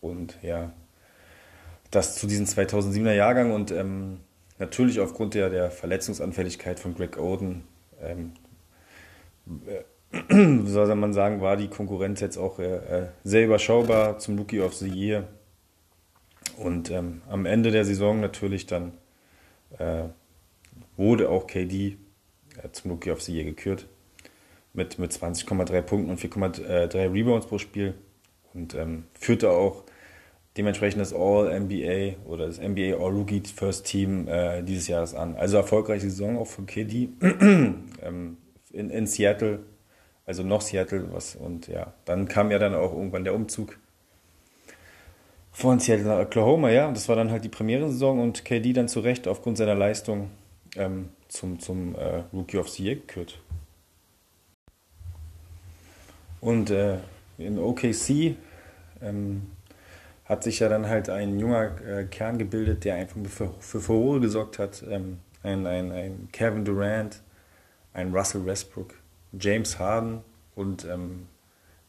Und 0.00 0.38
ja, 0.43 0.73
das 1.91 2.14
zu 2.14 2.29
diesem 2.29 2.47
2007er 2.47 3.14
Jahrgang 3.14 3.50
und 3.50 3.73
ähm, 3.73 4.21
natürlich 4.58 5.00
aufgrund 5.00 5.34
der, 5.34 5.50
der 5.50 5.70
Verletzungsanfälligkeit 5.70 6.80
von 6.80 6.94
Greg 6.94 7.18
Oden, 7.18 7.64
ähm, 8.02 8.32
äh, 9.66 9.84
soll 10.66 10.94
man 10.94 11.12
sagen, 11.12 11.40
war 11.40 11.56
die 11.56 11.68
Konkurrenz 11.68 12.20
jetzt 12.20 12.37
auch 12.37 12.58
äh, 12.58 12.76
äh, 12.76 13.08
sehr 13.25 13.44
überschaubar 13.44 14.18
zum 14.18 14.38
Rookie 14.38 14.61
of 14.61 14.75
the 14.75 14.88
Year. 14.88 15.28
Und 16.56 16.90
ähm, 16.90 17.23
am 17.28 17.46
Ende 17.46 17.70
der 17.70 17.84
Saison 17.84 18.20
natürlich 18.20 18.66
dann 18.66 18.92
äh, 19.78 20.04
wurde 20.96 21.28
auch 21.28 21.46
KD 21.46 21.96
äh, 22.62 22.70
zum 22.70 22.92
Rookie 22.92 23.11
of 23.11 23.23
the 23.23 23.34
Year 23.34 23.44
gekürt 23.44 23.88
mit, 24.73 24.99
mit 24.99 25.12
20,3 25.12 25.82
Punkten 25.82 26.11
und 26.11 26.20
4,3 26.20 27.12
Rebounds 27.12 27.46
pro 27.46 27.58
Spiel 27.58 27.94
und 28.52 28.75
ähm, 28.75 29.04
führte 29.14 29.50
auch 29.50 29.84
dementsprechend 30.56 31.00
das 31.00 31.12
All-NBA 31.12 32.26
oder 32.26 32.46
das 32.46 32.58
NBA 32.58 32.96
All-Rookie 32.96 33.42
First 33.54 33.87
Team 33.87 34.28
äh, 34.28 34.62
dieses 34.62 34.88
Jahres 34.88 35.14
an. 35.14 35.37
Also 35.37 35.56
erfolgreiche 35.56 36.08
Saison 36.08 36.38
auch 36.38 36.46
von 36.46 36.66
KD 36.66 37.08
ähm, 37.20 38.37
in, 38.73 38.90
in 38.90 39.06
Seattle, 39.06 39.61
also 40.26 40.42
noch 40.42 40.61
Seattle 40.61 41.12
was 41.12 41.37
und 41.37 41.68
ja, 41.68 41.92
dann 42.04 42.28
kam 42.28 42.50
ja 42.50 42.58
dann 42.58 42.75
auch 42.75 42.92
irgendwann 42.92 43.25
der 43.25 43.34
Umzug 43.34 43.78
von 45.54 45.78
Seattle 45.78 46.06
nach 46.06 46.18
Oklahoma, 46.18 46.70
ja. 46.70 46.90
Das 46.90 47.08
war 47.08 47.14
dann 47.14 47.30
halt 47.30 47.44
die 47.44 47.49
Premierensaison 47.49 48.18
und 48.18 48.44
KD 48.44 48.73
dann 48.73 48.88
zu 48.88 49.00
Recht 49.00 49.28
aufgrund 49.28 49.56
seiner 49.56 49.76
Leistung 49.76 50.30
ähm, 50.76 51.11
zum, 51.28 51.61
zum 51.61 51.94
äh, 51.94 52.25
Rookie 52.32 52.58
of 52.58 52.68
the 52.68 52.84
Year 52.84 52.96
gekürt. 52.96 53.40
Und 56.40 56.70
äh, 56.70 56.99
in 57.38 57.58
OKC 57.58 58.37
ähm, 59.00 59.42
hat 60.25 60.43
sich 60.43 60.61
ja 60.61 60.69
dann 60.69 60.88
halt 60.88 61.11
ein 61.11 61.38
junger 61.38 61.81
äh, 61.83 62.04
Kern 62.04 62.38
gebildet, 62.38 62.85
der 62.85 62.95
einfach 62.95 63.16
für, 63.28 63.54
für 63.61 63.81
Furore 63.81 64.21
gesorgt 64.21 64.59
hat. 64.59 64.83
Ähm, 64.88 65.19
ein, 65.43 65.66
ein, 65.66 65.93
ein 65.93 66.28
Kevin 66.33 66.64
Durant, 66.64 67.21
ein 67.93 68.14
Russell 68.14 68.47
Westbrook, 68.47 68.95
James 69.38 69.78
Harden 69.78 70.23
und 70.54 70.85
ähm, 70.87 71.26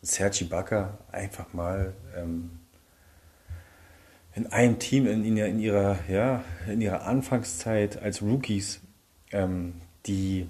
Sergi 0.01 0.43
Bakker 0.43 0.97
einfach 1.11 1.53
mal 1.53 1.93
ähm, 2.15 2.59
in 4.35 4.47
einem 4.47 4.79
Team 4.79 5.07
in, 5.07 5.23
in, 5.23 5.37
in, 5.37 5.59
ihrer, 5.59 5.97
ja, 6.09 6.43
in 6.67 6.81
ihrer 6.81 7.05
Anfangszeit 7.05 8.01
als 8.01 8.21
Rookies, 8.21 8.81
ähm, 9.31 9.75
die 10.05 10.47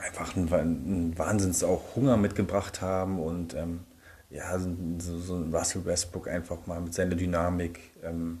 einfach 0.00 0.34
einen, 0.34 0.52
einen 0.52 1.18
Wahnsinns 1.18 1.62
auch 1.62 1.94
Hunger 1.94 2.16
mitgebracht 2.16 2.80
haben 2.80 3.20
und 3.20 3.54
ähm, 3.54 3.80
ja, 4.32 4.58
so, 4.58 5.18
so 5.18 5.36
ein 5.36 5.54
Russell 5.54 5.84
Westbrook 5.84 6.28
einfach 6.28 6.66
mal 6.66 6.80
mit 6.80 6.94
seiner 6.94 7.14
Dynamik, 7.14 7.80
ähm, 8.02 8.38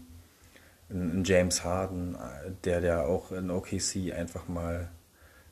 ein 0.90 1.22
James 1.24 1.64
Harden, 1.64 2.16
der 2.64 2.80
der 2.80 3.06
auch 3.06 3.32
in 3.32 3.50
OKC 3.50 4.12
einfach 4.14 4.48
mal 4.48 4.90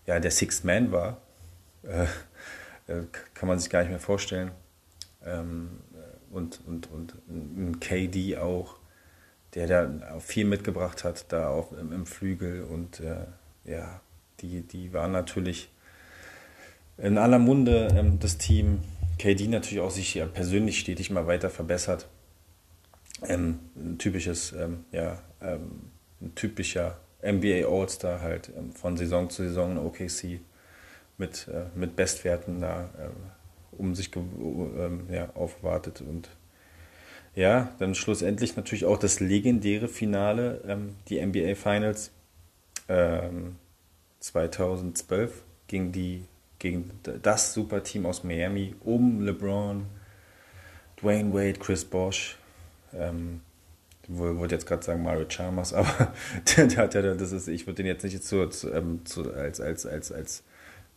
ja, 0.06 0.18
der 0.18 0.30
Sixth 0.30 0.64
Man 0.64 0.92
war, 0.92 1.18
äh, 1.82 2.04
äh, 2.92 3.04
kann 3.34 3.48
man 3.48 3.58
sich 3.58 3.70
gar 3.70 3.80
nicht 3.80 3.90
mehr 3.90 4.00
vorstellen. 4.00 4.50
Ähm, 5.24 5.80
und, 6.30 6.60
und, 6.66 6.90
und 6.90 7.14
ein 7.28 7.80
KD 7.80 8.38
auch, 8.38 8.76
der 9.54 9.66
da 9.66 10.20
viel 10.20 10.44
mitgebracht 10.44 11.04
hat, 11.04 11.32
da 11.32 11.48
auch 11.48 11.72
im, 11.72 11.92
im 11.92 12.06
Flügel. 12.06 12.64
Und 12.64 13.00
äh, 13.00 13.26
ja, 13.64 14.00
die, 14.40 14.62
die 14.62 14.92
waren 14.92 15.12
natürlich 15.12 15.70
in 16.98 17.18
aller 17.18 17.38
Munde, 17.38 17.88
ähm, 17.92 18.18
das 18.18 18.38
Team. 18.38 18.80
KD 19.20 19.48
natürlich 19.48 19.80
auch 19.80 19.90
sich 19.90 20.14
ja 20.14 20.24
persönlich 20.24 20.78
stetig 20.78 21.10
mal 21.10 21.26
weiter 21.26 21.50
verbessert. 21.50 22.08
Ähm, 23.22 23.58
ein 23.76 23.98
typisches, 23.98 24.52
ähm, 24.52 24.84
ja, 24.92 25.20
ähm, 25.42 25.90
ein 26.22 26.34
typischer 26.34 26.98
NBA 27.22 27.66
All-Star 27.68 28.22
halt 28.22 28.50
ähm, 28.56 28.72
von 28.72 28.96
Saison 28.96 29.28
zu 29.28 29.42
Saison 29.42 29.72
in 29.72 29.78
OKC 29.78 30.40
mit, 31.18 31.48
äh, 31.48 31.66
mit 31.74 31.96
Bestwerten 31.96 32.62
da 32.62 32.84
äh, 32.98 33.10
um 33.76 33.94
sich 33.94 34.10
ähm, 34.16 35.06
ja, 35.10 35.28
aufwartet. 35.34 36.00
Und 36.00 36.30
ja, 37.34 37.74
dann 37.78 37.94
schlussendlich 37.94 38.56
natürlich 38.56 38.86
auch 38.86 38.96
das 38.96 39.20
legendäre 39.20 39.88
Finale, 39.88 40.62
ähm, 40.66 40.96
die 41.08 41.24
NBA 41.24 41.56
Finals 41.56 42.10
2012 44.20 45.30
ähm, 45.30 45.42
gegen, 45.68 45.92
die, 45.92 46.24
gegen 46.60 46.90
das 47.22 47.52
Superteam 47.52 48.06
aus 48.06 48.22
Miami 48.22 48.76
um 48.84 49.22
LeBron, 49.22 49.86
Dwayne 51.02 51.34
Wade, 51.34 51.58
Chris 51.58 51.84
Bosch. 51.84 52.36
Ähm, 52.94 53.40
wollte 54.06 54.54
jetzt 54.54 54.66
gerade 54.66 54.82
sagen 54.82 55.02
Mario 55.02 55.26
Chalmers, 55.28 55.72
aber 55.74 56.12
der, 56.56 56.66
der, 56.66 57.04
ja, 57.04 57.14
das 57.14 57.32
ist, 57.32 57.48
ich 57.48 57.66
würde 57.66 57.76
den 57.76 57.86
jetzt 57.86 58.04
nicht 58.04 58.22
zu, 58.22 58.48
zu, 58.48 58.72
ähm, 58.72 59.04
zu, 59.04 59.32
als, 59.32 59.60
als, 59.60 59.86
als, 59.86 60.12
als 60.12 60.42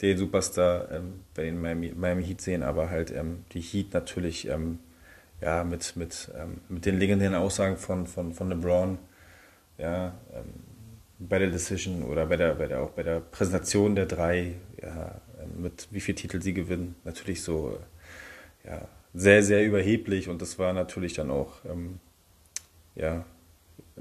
den 0.01 0.17
Superstar 0.17 0.91
ähm, 0.91 1.21
bei 1.33 1.43
den 1.43 1.61
Miami, 1.61 1.93
Miami, 1.95 2.23
Heat 2.23 2.41
sehen, 2.41 2.63
aber 2.63 2.89
halt 2.89 3.11
ähm, 3.11 3.45
die 3.53 3.61
Heat 3.61 3.93
natürlich 3.93 4.47
ähm, 4.49 4.79
ja, 5.41 5.63
mit, 5.63 5.95
mit, 5.95 6.31
ähm, 6.37 6.61
mit 6.69 6.85
den 6.85 6.99
legendären 6.99 7.35
Aussagen 7.35 7.77
von, 7.77 8.07
von, 8.07 8.33
von 8.33 8.49
LeBron, 8.49 8.97
ja, 9.77 10.13
ähm, 10.33 10.45
bei 11.19 11.39
der 11.39 11.51
Decision 11.51 12.03
oder 12.03 12.25
bei 12.25 12.35
der, 12.35 12.55
bei 12.55 12.67
der, 12.67 12.81
auch 12.81 12.89
bei 12.89 13.03
der 13.03 13.19
Präsentation 13.19 13.95
der 13.95 14.07
drei, 14.07 14.55
ja, 14.81 15.21
mit 15.57 15.87
wie 15.91 16.01
viel 16.01 16.15
Titel 16.15 16.41
sie 16.41 16.53
gewinnen, 16.53 16.95
natürlich 17.03 17.41
so 17.41 17.79
ja, 18.65 18.87
sehr, 19.13 19.43
sehr 19.43 19.65
überheblich 19.65 20.29
und 20.29 20.41
das 20.41 20.59
war 20.59 20.73
natürlich 20.73 21.13
dann 21.13 21.31
auch 21.31 21.63
ähm, 21.65 21.99
ja, 22.95 23.25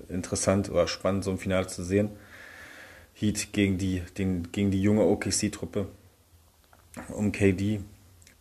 interessant 0.09 0.71
oder 0.71 0.89
spannend, 0.89 1.25
so 1.25 1.31
ein 1.31 1.39
Finale 1.39 1.67
zu 1.67 1.83
sehen. 1.83 2.11
Heat 3.15 3.53
gegen 3.53 3.79
die, 3.79 4.03
den, 4.17 4.51
gegen 4.53 4.71
die 4.71 4.83
junge 4.83 5.05
OKC-Truppe 5.05 5.87
um 7.09 7.33
KD, 7.33 7.81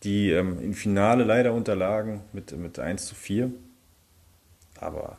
die 0.02 0.30
ähm, 0.30 0.60
im 0.60 0.74
Finale 0.74 1.24
leider 1.24 1.52
unterlagen 1.52 2.22
mit, 2.32 2.56
mit 2.56 2.78
1 2.78 3.06
zu 3.06 3.14
4. 3.14 3.52
Aber 4.80 5.18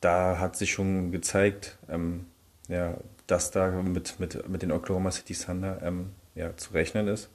da 0.00 0.38
hat 0.38 0.56
sich 0.56 0.72
schon 0.72 1.12
gezeigt, 1.12 1.78
ähm, 1.88 2.26
ja, 2.68 2.96
dass 3.26 3.50
da 3.50 3.70
mit, 3.70 4.20
mit, 4.20 4.48
mit 4.48 4.62
den 4.62 4.72
Oklahoma 4.72 5.10
City 5.10 5.34
Thunder 5.34 5.80
ähm, 5.82 6.10
ja, 6.34 6.56
zu 6.56 6.72
rechnen 6.72 7.08
ist. 7.08 7.28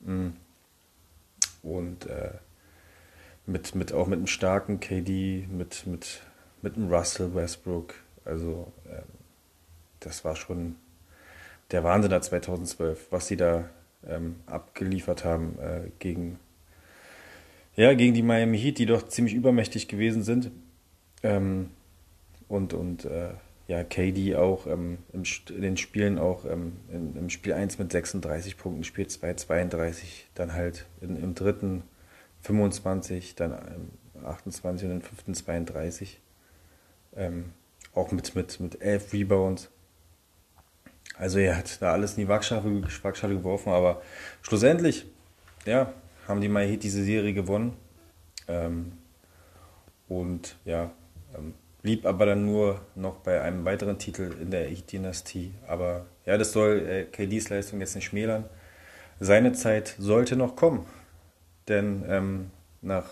Mm. 0.00 0.28
Und 1.62 2.06
äh, 2.06 2.30
mit, 3.46 3.74
mit, 3.74 3.92
auch 3.92 4.06
mit 4.06 4.18
einem 4.18 4.26
starken 4.26 4.80
KD, 4.80 5.46
mit, 5.50 5.86
mit, 5.86 6.22
mit 6.62 6.76
einem 6.76 6.92
Russell 6.92 7.34
Westbrook, 7.34 7.94
also 8.24 8.72
äh, 8.88 9.02
das 10.00 10.24
war 10.24 10.36
schon 10.36 10.76
der 11.70 11.82
Wahnsinn 11.82 12.10
da 12.10 12.20
2012, 12.20 13.08
was 13.10 13.26
sie 13.26 13.36
da 13.36 13.68
ähm, 14.06 14.36
abgeliefert 14.46 15.24
haben 15.24 15.58
äh, 15.58 15.90
gegen, 15.98 16.38
ja, 17.74 17.92
gegen 17.94 18.14
die 18.14 18.22
Miami 18.22 18.58
Heat, 18.58 18.78
die 18.78 18.86
doch 18.86 19.08
ziemlich 19.08 19.34
übermächtig 19.34 19.88
gewesen 19.88 20.22
sind. 20.22 20.50
Ähm, 21.22 21.70
und 22.48 22.72
und 22.74 23.04
äh, 23.04 23.30
ja, 23.68 23.82
KD 23.82 24.36
auch 24.36 24.66
ähm, 24.66 24.98
im, 25.12 25.24
in 25.50 25.62
den 25.62 25.76
Spielen 25.76 26.18
auch 26.18 26.44
ähm, 26.44 26.76
in, 26.88 27.16
im 27.16 27.30
Spiel 27.30 27.52
1 27.52 27.78
mit 27.78 27.90
36 27.90 28.56
Punkten, 28.56 28.84
Spiel 28.84 29.06
2 29.06 29.34
32, 29.34 30.28
dann 30.34 30.52
halt 30.52 30.86
in, 31.00 31.16
im 31.16 31.34
dritten 31.34 31.82
25, 32.42 33.34
dann 33.34 33.58
28 34.24 34.88
und 34.88 34.94
im 34.94 35.00
fünften 35.02 35.34
32. 35.34 36.20
Ähm, 37.16 37.52
auch 37.94 38.12
mit, 38.12 38.34
mit, 38.34 38.60
mit 38.60 38.80
elf 38.80 39.12
Rebounds. 39.12 39.70
Also 41.18 41.38
er 41.38 41.56
hat 41.56 41.80
da 41.80 41.92
alles 41.92 42.12
in 42.12 42.24
die 42.24 42.28
Waagschale, 42.28 42.82
Waagschale 43.02 43.34
geworfen, 43.34 43.70
aber 43.70 44.02
schlussendlich, 44.42 45.06
ja, 45.64 45.92
haben 46.28 46.40
die 46.40 46.48
Mai 46.48 46.76
diese 46.76 47.02
Serie 47.02 47.32
gewonnen. 47.32 47.76
Ähm, 48.48 48.92
und 50.08 50.56
ja, 50.64 50.92
ähm, 51.36 51.54
blieb 51.86 52.04
aber 52.04 52.26
dann 52.26 52.44
nur 52.44 52.80
noch 52.96 53.18
bei 53.18 53.40
einem 53.42 53.64
weiteren 53.64 53.96
Titel 53.96 54.34
in 54.42 54.50
der 54.50 54.66
Heat-Dynastie. 54.66 55.54
Aber 55.68 56.06
ja, 56.24 56.36
das 56.36 56.50
soll 56.50 56.84
äh, 56.84 57.04
KDs 57.04 57.48
Leistung 57.48 57.78
jetzt 57.78 57.94
nicht 57.94 58.06
schmälern. 58.06 58.46
Seine 59.20 59.52
Zeit 59.52 59.94
sollte 59.96 60.34
noch 60.34 60.56
kommen. 60.56 60.84
Denn 61.68 62.04
ähm, 62.08 62.50
nach 62.82 63.04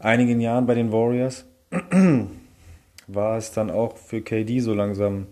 einigen 0.00 0.40
Jahren 0.40 0.66
bei 0.66 0.74
den 0.74 0.90
Warriors 0.90 1.44
war 3.06 3.38
es 3.38 3.52
dann 3.52 3.70
auch 3.70 3.98
für 3.98 4.20
KD 4.20 4.58
so 4.58 4.74
langsam, 4.74 5.28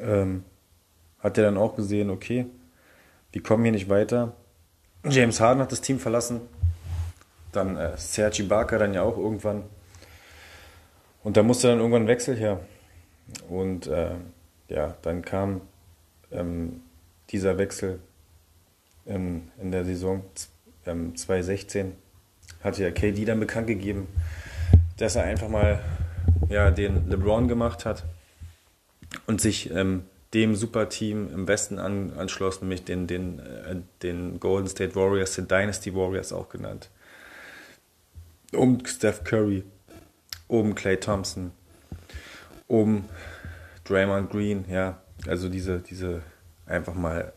ähm, 0.00 0.44
hat 1.18 1.38
er 1.38 1.44
dann 1.44 1.56
auch 1.56 1.74
gesehen, 1.74 2.08
okay, 2.08 2.46
wir 3.32 3.42
kommen 3.42 3.64
hier 3.64 3.72
nicht 3.72 3.88
weiter. 3.88 4.36
James 5.08 5.40
Harden 5.40 5.60
hat 5.60 5.72
das 5.72 5.80
Team 5.80 5.98
verlassen, 5.98 6.42
dann 7.50 7.76
äh, 7.76 7.96
Sergi 7.96 8.44
Barker 8.44 8.78
dann 8.78 8.94
ja 8.94 9.02
auch 9.02 9.18
irgendwann. 9.18 9.64
Und 11.22 11.36
da 11.36 11.42
musste 11.42 11.68
dann 11.68 11.78
irgendwann 11.78 12.02
ein 12.02 12.08
Wechsel 12.08 12.36
her. 12.36 12.60
Und 13.48 13.86
äh, 13.86 14.14
ja, 14.68 14.96
dann 15.02 15.22
kam 15.22 15.60
ähm, 16.32 16.80
dieser 17.30 17.58
Wechsel 17.58 18.00
ähm, 19.06 19.50
in 19.60 19.70
der 19.70 19.84
Saison 19.84 20.24
ähm, 20.86 21.16
2016. 21.16 21.92
Hatte 22.62 22.82
ja 22.82 22.90
KD 22.90 23.24
dann 23.24 23.40
bekannt 23.40 23.66
gegeben, 23.66 24.08
dass 24.96 25.16
er 25.16 25.24
einfach 25.24 25.48
mal 25.48 25.80
ja, 26.48 26.70
den 26.70 27.08
LeBron 27.08 27.48
gemacht 27.48 27.84
hat 27.84 28.04
und 29.26 29.40
sich 29.40 29.70
ähm, 29.70 30.04
dem 30.34 30.54
Superteam 30.54 31.32
im 31.32 31.48
Westen 31.48 31.78
an, 31.78 32.12
anschloss, 32.16 32.60
nämlich 32.60 32.84
den, 32.84 33.06
den, 33.06 33.38
äh, 33.40 33.76
den 34.02 34.38
Golden 34.40 34.68
State 34.68 34.94
Warriors, 34.94 35.34
den 35.34 35.48
Dynasty 35.48 35.94
Warriors 35.94 36.32
auch 36.32 36.48
genannt. 36.48 36.90
Um 38.52 38.84
Steph 38.84 39.24
Curry, 39.24 39.64
um 40.50 40.74
Clay 40.74 40.98
Thompson, 40.98 41.52
um 42.66 43.04
Draymond 43.84 44.30
Green, 44.30 44.64
ja, 44.68 45.00
also 45.26 45.48
diese, 45.48 45.78
diese 45.78 46.22
einfach 46.66 46.94
mal 46.94 47.32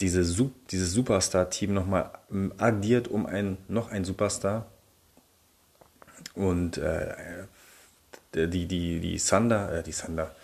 diese, 0.00 0.24
dieses 0.70 0.92
Superstar-Team 0.92 1.74
nochmal 1.74 2.10
ähm, 2.30 2.52
addiert 2.58 3.08
um 3.08 3.26
ein, 3.26 3.58
noch 3.68 3.90
ein 3.90 4.04
Superstar. 4.04 4.66
Und 6.34 6.78
äh, 6.78 7.14
die, 8.34 8.66
die, 8.66 9.00
die 9.00 9.16
Thunder, 9.18 9.72
äh, 9.72 9.82
die 9.82 9.92
Thunder, 9.92 10.34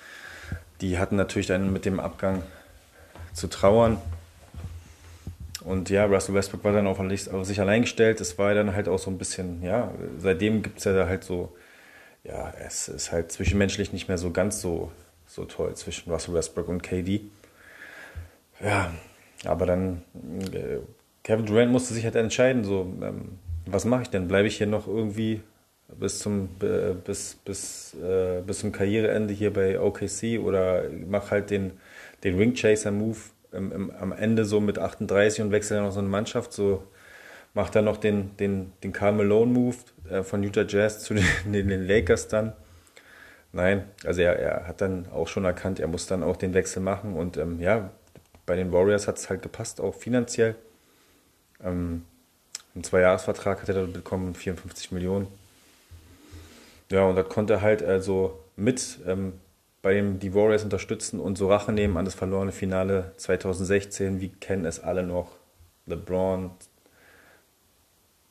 die 0.80 0.98
hatten 0.98 1.16
natürlich 1.16 1.48
dann 1.48 1.72
mit 1.72 1.84
dem 1.84 1.98
Abgang 1.98 2.42
zu 3.32 3.48
trauern. 3.48 3.98
und 5.64 5.90
ja, 5.90 6.04
Russell 6.04 6.34
Westbrook 6.34 6.64
war 6.64 6.72
dann 6.72 6.86
auf 6.86 6.98
sich 7.46 7.60
allein 7.60 7.82
gestellt. 7.82 8.20
Es 8.20 8.38
war 8.38 8.54
dann 8.54 8.74
halt 8.74 8.88
auch 8.88 8.98
so 8.98 9.10
ein 9.10 9.18
bisschen, 9.18 9.62
ja, 9.62 9.92
seitdem 10.18 10.62
gibt 10.62 10.78
es 10.78 10.84
ja 10.84 10.92
da 10.92 11.06
halt 11.06 11.24
so, 11.24 11.52
ja, 12.24 12.52
es 12.58 12.88
ist 12.88 13.12
halt 13.12 13.32
zwischenmenschlich 13.32 13.92
nicht 13.92 14.08
mehr 14.08 14.18
so 14.18 14.30
ganz 14.30 14.60
so, 14.60 14.90
so 15.26 15.44
toll 15.44 15.74
zwischen 15.74 16.10
Russell 16.10 16.34
Westbrook 16.34 16.68
und 16.68 16.82
KD. 16.82 17.22
Ja, 18.62 18.92
aber 19.44 19.66
dann, 19.66 20.02
äh, 20.52 20.78
Kevin 21.22 21.46
Durant 21.46 21.72
musste 21.72 21.94
sich 21.94 22.04
halt 22.04 22.16
entscheiden, 22.16 22.64
so, 22.64 22.92
ähm, 23.02 23.38
was 23.66 23.84
mache 23.84 24.02
ich 24.02 24.10
denn? 24.10 24.28
Bleibe 24.28 24.48
ich 24.48 24.58
hier 24.58 24.66
noch 24.66 24.86
irgendwie 24.86 25.40
bis 25.98 26.18
zum, 26.18 26.48
äh, 26.62 26.92
bis, 26.92 27.36
bis, 27.44 27.94
äh, 27.94 28.42
bis 28.46 28.60
zum 28.60 28.72
Karriereende 28.72 29.34
hier 29.34 29.52
bei 29.52 29.80
OKC 29.80 30.38
oder 30.38 30.84
mach 31.08 31.30
halt 31.30 31.50
den, 31.50 31.72
den 32.22 32.36
Ring 32.36 32.54
Chaser 32.54 32.90
Move 32.90 33.18
im, 33.52 33.72
im, 33.72 33.90
am 33.90 34.12
Ende 34.12 34.44
so 34.44 34.60
mit 34.60 34.78
38 34.78 35.42
und 35.42 35.52
wechselt 35.52 35.78
dann 35.78 35.86
noch 35.86 35.92
so 35.92 36.00
eine 36.00 36.08
Mannschaft, 36.08 36.52
so 36.52 36.82
macht 37.54 37.76
er 37.76 37.82
noch 37.82 37.96
den, 37.96 38.36
den, 38.36 38.72
den 38.82 38.92
Karl 38.92 39.12
Malone 39.12 39.52
Move 39.52 39.76
äh, 40.08 40.22
von 40.22 40.42
Utah 40.42 40.64
Jazz 40.66 41.00
zu 41.00 41.14
den, 41.44 41.52
den, 41.52 41.86
Lakers 41.86 42.28
dann. 42.28 42.52
Nein, 43.52 43.84
also 44.04 44.22
er, 44.22 44.38
er 44.38 44.68
hat 44.68 44.80
dann 44.80 45.08
auch 45.10 45.26
schon 45.26 45.44
erkannt, 45.44 45.80
er 45.80 45.88
muss 45.88 46.06
dann 46.06 46.22
auch 46.22 46.36
den 46.36 46.54
Wechsel 46.54 46.80
machen 46.80 47.14
und 47.14 47.36
ähm, 47.36 47.60
ja, 47.60 47.90
bei 48.46 48.56
den 48.56 48.72
Warriors 48.72 49.08
hat 49.08 49.18
es 49.18 49.28
halt 49.28 49.42
gepasst, 49.42 49.80
auch 49.80 49.94
finanziell. 49.94 50.54
Ähm, 51.62 52.04
einen 52.74 52.84
Zweijahresvertrag 52.84 53.62
hat 53.62 53.68
er 53.68 53.74
dann 53.74 53.92
bekommen, 53.92 54.34
54 54.34 54.92
Millionen. 54.92 55.26
Ja, 56.90 57.04
und 57.04 57.16
das 57.16 57.28
konnte 57.28 57.54
er 57.54 57.60
halt 57.62 57.82
also 57.82 58.38
mit 58.56 59.00
ähm, 59.06 59.34
bei 59.82 59.94
dem 59.94 60.18
die 60.18 60.34
Warriors 60.34 60.64
unterstützen 60.64 61.20
und 61.20 61.38
so 61.38 61.48
Rache 61.48 61.72
nehmen 61.72 61.96
an 61.96 62.04
das 62.04 62.14
verlorene 62.14 62.52
Finale 62.52 63.12
2016. 63.16 64.20
Wir 64.20 64.28
kennen 64.40 64.64
es 64.64 64.80
alle 64.80 65.02
noch. 65.02 65.36
LeBron 65.86 66.50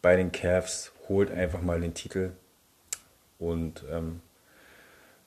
bei 0.01 0.15
den 0.15 0.31
Cavs 0.31 0.91
holt 1.07 1.31
einfach 1.31 1.61
mal 1.61 1.81
den 1.81 1.93
Titel. 1.93 2.31
Und 3.37 3.83
ähm, 3.91 4.21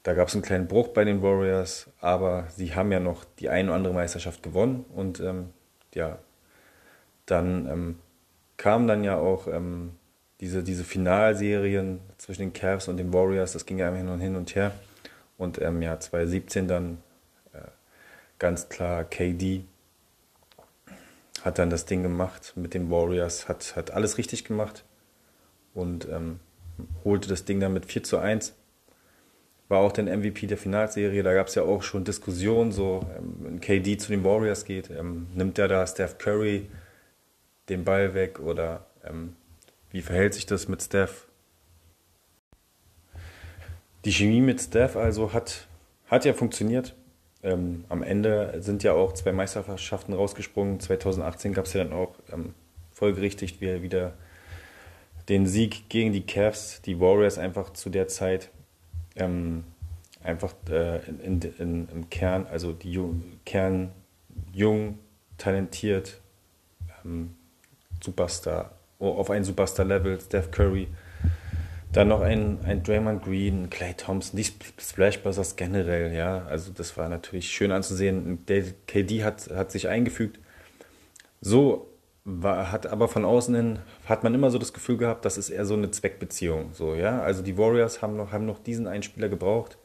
da 0.02 0.14
gab 0.14 0.28
es 0.28 0.34
einen 0.34 0.42
kleinen 0.42 0.68
Bruch 0.68 0.88
bei 0.88 1.04
den 1.04 1.22
Warriors, 1.22 1.88
aber 2.00 2.46
sie 2.54 2.74
haben 2.74 2.90
ja 2.92 3.00
noch 3.00 3.24
die 3.38 3.48
eine 3.48 3.68
oder 3.68 3.76
andere 3.76 3.94
Meisterschaft 3.94 4.42
gewonnen. 4.42 4.84
Und 4.94 5.20
ähm, 5.20 5.50
ja, 5.94 6.18
dann 7.26 7.66
ähm, 7.66 7.98
kamen 8.56 8.88
dann 8.88 9.04
ja 9.04 9.16
auch 9.16 9.46
ähm, 9.46 9.92
diese, 10.40 10.62
diese 10.62 10.84
Finalserien 10.84 12.00
zwischen 12.18 12.42
den 12.42 12.52
Cavs 12.52 12.88
und 12.88 12.96
den 12.96 13.12
Warriors. 13.12 13.52
Das 13.52 13.64
ging 13.64 13.78
ja 13.78 13.88
immer 13.88 14.18
hin 14.18 14.36
und 14.36 14.54
her. 14.54 14.72
Und 15.38 15.60
ähm, 15.60 15.82
Jahr 15.82 16.00
2017 16.00 16.68
dann 16.68 16.98
äh, 17.52 17.58
ganz 18.38 18.68
klar 18.68 19.04
KD 19.04 19.64
hat 21.44 21.58
dann 21.58 21.70
das 21.70 21.84
Ding 21.84 22.02
gemacht 22.02 22.52
mit 22.56 22.74
den 22.74 22.90
Warriors, 22.90 23.48
hat, 23.48 23.76
hat 23.76 23.90
alles 23.90 24.18
richtig 24.18 24.44
gemacht 24.44 24.84
und 25.74 26.08
ähm, 26.08 26.40
holte 27.04 27.28
das 27.28 27.44
Ding 27.44 27.60
dann 27.60 27.72
mit 27.72 27.86
4 27.86 28.02
zu 28.02 28.18
1. 28.18 28.54
War 29.68 29.80
auch 29.80 29.92
der 29.92 30.04
MVP 30.04 30.46
der 30.46 30.58
Finalserie. 30.58 31.22
Da 31.22 31.34
gab 31.34 31.48
es 31.48 31.54
ja 31.54 31.62
auch 31.62 31.82
schon 31.82 32.04
Diskussionen, 32.04 32.72
so 32.72 33.00
ähm, 33.16 33.36
wenn 33.40 33.60
KD 33.60 33.96
zu 33.96 34.10
den 34.10 34.24
Warriors 34.24 34.64
geht, 34.64 34.90
ähm, 34.90 35.26
nimmt 35.34 35.58
er 35.58 35.68
da 35.68 35.86
Steph 35.86 36.18
Curry 36.18 36.68
den 37.68 37.84
Ball 37.84 38.14
weg 38.14 38.38
oder 38.40 38.86
ähm, 39.04 39.34
wie 39.90 40.02
verhält 40.02 40.34
sich 40.34 40.46
das 40.46 40.68
mit 40.68 40.82
Steph? 40.82 41.26
Die 44.04 44.12
Chemie 44.12 44.40
mit 44.40 44.60
Steph 44.60 44.96
also 44.96 45.32
hat, 45.32 45.68
hat 46.06 46.24
ja 46.24 46.34
funktioniert. 46.34 46.94
Ähm, 47.42 47.84
am 47.88 48.02
Ende 48.02 48.54
sind 48.60 48.82
ja 48.82 48.92
auch 48.92 49.12
zwei 49.12 49.32
Meisterschaften 49.32 50.12
rausgesprungen. 50.12 50.80
2018 50.80 51.52
gab 51.54 51.64
es 51.66 51.72
ja 51.72 51.82
dann 51.82 51.92
auch 51.92 52.14
ähm, 52.32 52.54
folgerichtig 52.92 53.60
wieder, 53.60 54.12
den 55.28 55.46
Sieg 55.46 55.88
gegen 55.88 56.12
die 56.12 56.26
Cavs, 56.26 56.82
die 56.82 57.00
Warriors 57.00 57.38
einfach 57.38 57.72
zu 57.72 57.90
der 57.90 58.08
Zeit 58.08 58.50
ähm, 59.16 59.64
einfach 60.22 60.54
äh, 60.68 60.98
in, 61.06 61.20
in, 61.20 61.40
in, 61.58 61.88
im 61.88 62.10
Kern, 62.10 62.46
also 62.50 62.72
die 62.72 62.92
Jung, 62.92 63.22
Kern 63.44 63.92
jung, 64.52 64.98
talentiert, 65.38 66.20
ähm, 67.04 67.34
Superstar, 68.02 68.72
auf 68.98 69.30
ein 69.30 69.44
Superstar-Level, 69.44 70.20
Steph 70.20 70.50
Curry, 70.50 70.88
dann 71.92 72.08
noch 72.08 72.22
ein, 72.22 72.58
ein 72.64 72.82
Draymond 72.82 73.22
Green, 73.22 73.68
Clay 73.68 73.94
Thompson, 73.94 74.36
die 74.36 74.44
Splash 74.44 75.22
Brothers 75.22 75.56
generell, 75.56 76.14
ja. 76.14 76.44
Also 76.46 76.72
das 76.72 76.96
war 76.96 77.08
natürlich 77.08 77.50
schön 77.50 77.70
anzusehen. 77.70 78.44
KD 78.86 79.24
hat, 79.24 79.50
hat 79.50 79.70
sich 79.70 79.88
eingefügt. 79.88 80.40
So 81.40 81.88
war, 82.24 82.72
hat 82.72 82.86
aber 82.86 83.08
von 83.08 83.24
außen 83.24 83.54
hin, 83.54 83.78
hat 84.06 84.22
man 84.22 84.34
immer 84.34 84.50
so 84.50 84.58
das 84.58 84.72
Gefühl 84.72 84.96
gehabt, 84.96 85.24
das 85.24 85.36
ist 85.36 85.50
eher 85.50 85.66
so 85.66 85.74
eine 85.74 85.90
Zweckbeziehung. 85.90 86.72
So, 86.72 86.94
ja. 86.94 87.20
Also 87.20 87.42
die 87.42 87.58
Warriors 87.58 88.00
haben 88.00 88.16
noch, 88.16 88.32
haben 88.32 88.46
noch 88.46 88.58
diesen 88.58 88.86
einen 88.86 89.02
Spieler 89.02 89.28
gebraucht, 89.28 89.76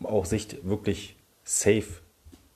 um 0.00 0.06
auch 0.06 0.24
sich 0.24 0.58
wirklich 0.64 1.16
safe 1.44 2.02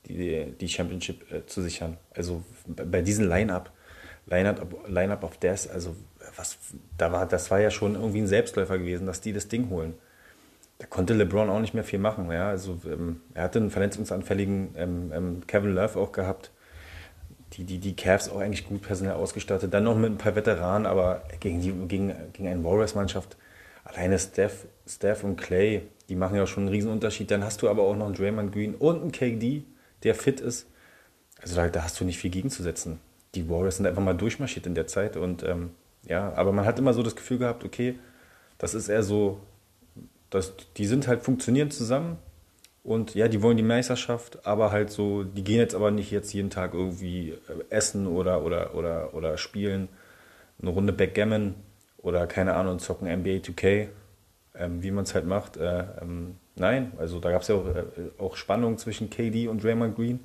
die, 0.06 0.54
die 0.60 0.68
Championship 0.68 1.30
äh, 1.30 1.46
zu 1.46 1.62
sichern. 1.62 1.98
Also 2.14 2.42
bei 2.66 3.02
diesem 3.02 3.28
Line-Up, 3.28 3.70
Line-Up 4.30 4.88
Line 4.88 5.18
of 5.20 5.36
Death, 5.38 5.68
also 5.72 5.96
was, 6.36 6.58
da 6.96 7.12
war, 7.12 7.26
das 7.26 7.50
war 7.50 7.60
ja 7.60 7.70
schon 7.70 7.94
irgendwie 7.94 8.20
ein 8.20 8.26
Selbstläufer 8.26 8.78
gewesen, 8.78 9.06
dass 9.06 9.20
die 9.20 9.32
das 9.32 9.48
Ding 9.48 9.70
holen. 9.70 9.94
Da 10.78 10.86
konnte 10.86 11.14
LeBron 11.14 11.50
auch 11.50 11.60
nicht 11.60 11.74
mehr 11.74 11.84
viel 11.84 11.98
machen. 11.98 12.30
Ja? 12.30 12.48
Also, 12.48 12.78
ähm, 12.86 13.20
er 13.34 13.44
hatte 13.44 13.58
einen 13.58 13.70
verletzungsanfälligen 13.70 14.74
ähm, 14.76 15.12
ähm, 15.12 15.46
Kevin 15.46 15.74
Love 15.74 15.98
auch 15.98 16.12
gehabt. 16.12 16.52
Die, 17.54 17.64
die, 17.64 17.78
die 17.78 17.96
Cavs 17.96 18.28
auch 18.28 18.40
eigentlich 18.40 18.68
gut 18.68 18.82
personell 18.82 19.14
ausgestattet. 19.14 19.72
Dann 19.72 19.84
noch 19.84 19.96
mit 19.96 20.12
ein 20.12 20.18
paar 20.18 20.36
Veteranen, 20.36 20.86
aber 20.86 21.22
gegen, 21.40 21.60
die, 21.60 21.72
gegen, 21.88 22.14
gegen 22.32 22.48
eine 22.48 22.62
Warriors-Mannschaft, 22.62 23.36
alleine 23.84 24.18
Steph, 24.18 24.66
Steph 24.86 25.24
und 25.24 25.36
Clay, 25.36 25.82
die 26.08 26.14
machen 26.14 26.36
ja 26.36 26.42
auch 26.42 26.48
schon 26.48 26.64
einen 26.64 26.74
riesen 26.74 26.90
Unterschied. 26.90 27.30
Dann 27.30 27.42
hast 27.42 27.62
du 27.62 27.68
aber 27.68 27.82
auch 27.82 27.96
noch 27.96 28.06
einen 28.06 28.14
Draymond 28.14 28.52
Green 28.52 28.74
und 28.74 29.00
einen 29.00 29.12
KD, 29.12 29.64
der 30.02 30.14
fit 30.14 30.40
ist. 30.40 30.66
Also 31.40 31.56
da, 31.56 31.68
da 31.68 31.84
hast 31.84 31.98
du 31.98 32.04
nicht 32.04 32.18
viel 32.18 32.30
gegenzusetzen. 32.30 33.00
Die 33.34 33.48
Warriors 33.48 33.76
sind 33.76 33.86
einfach 33.86 34.02
mal 34.02 34.14
durchmarschiert 34.14 34.66
in 34.66 34.74
der 34.74 34.86
Zeit 34.86 35.16
und 35.16 35.42
ähm, 35.42 35.70
ja, 36.06 36.32
aber 36.34 36.52
man 36.52 36.64
hat 36.64 36.78
immer 36.78 36.94
so 36.94 37.02
das 37.02 37.16
Gefühl 37.16 37.38
gehabt, 37.38 37.64
okay, 37.64 37.98
das 38.56 38.74
ist 38.74 38.88
eher 38.88 39.02
so, 39.02 39.40
dass 40.30 40.54
die 40.76 40.86
sind 40.86 41.06
halt 41.06 41.22
funktionieren 41.22 41.70
zusammen 41.70 42.18
und 42.84 43.14
ja, 43.14 43.28
die 43.28 43.42
wollen 43.42 43.56
die 43.56 43.62
Meisterschaft, 43.62 44.46
aber 44.46 44.72
halt 44.72 44.90
so, 44.90 45.24
die 45.24 45.44
gehen 45.44 45.58
jetzt 45.58 45.74
aber 45.74 45.90
nicht 45.90 46.10
jetzt 46.10 46.32
jeden 46.32 46.50
Tag 46.50 46.74
irgendwie 46.74 47.30
äh, 47.30 47.64
essen 47.70 48.06
oder 48.06 48.42
oder 48.44 48.74
oder 48.74 49.14
oder 49.14 49.36
spielen 49.36 49.88
eine 50.60 50.70
Runde 50.70 50.92
Backgammon 50.92 51.54
oder 51.98 52.26
keine 52.26 52.54
Ahnung 52.54 52.78
zocken 52.78 53.08
NBA 53.08 53.42
2K, 53.42 53.88
ähm, 54.54 54.82
wie 54.82 54.90
man 54.90 55.04
es 55.04 55.14
halt 55.14 55.26
macht. 55.26 55.56
Äh, 55.56 55.84
ähm, 56.00 56.36
nein, 56.56 56.92
also 56.98 57.20
da 57.20 57.30
gab 57.30 57.42
es 57.42 57.48
ja 57.48 57.56
auch, 57.56 57.66
äh, 57.66 57.84
auch 58.18 58.36
Spannung 58.36 58.78
zwischen 58.78 59.10
KD 59.10 59.48
und 59.48 59.62
Draymond 59.62 59.96
Green. 59.96 60.20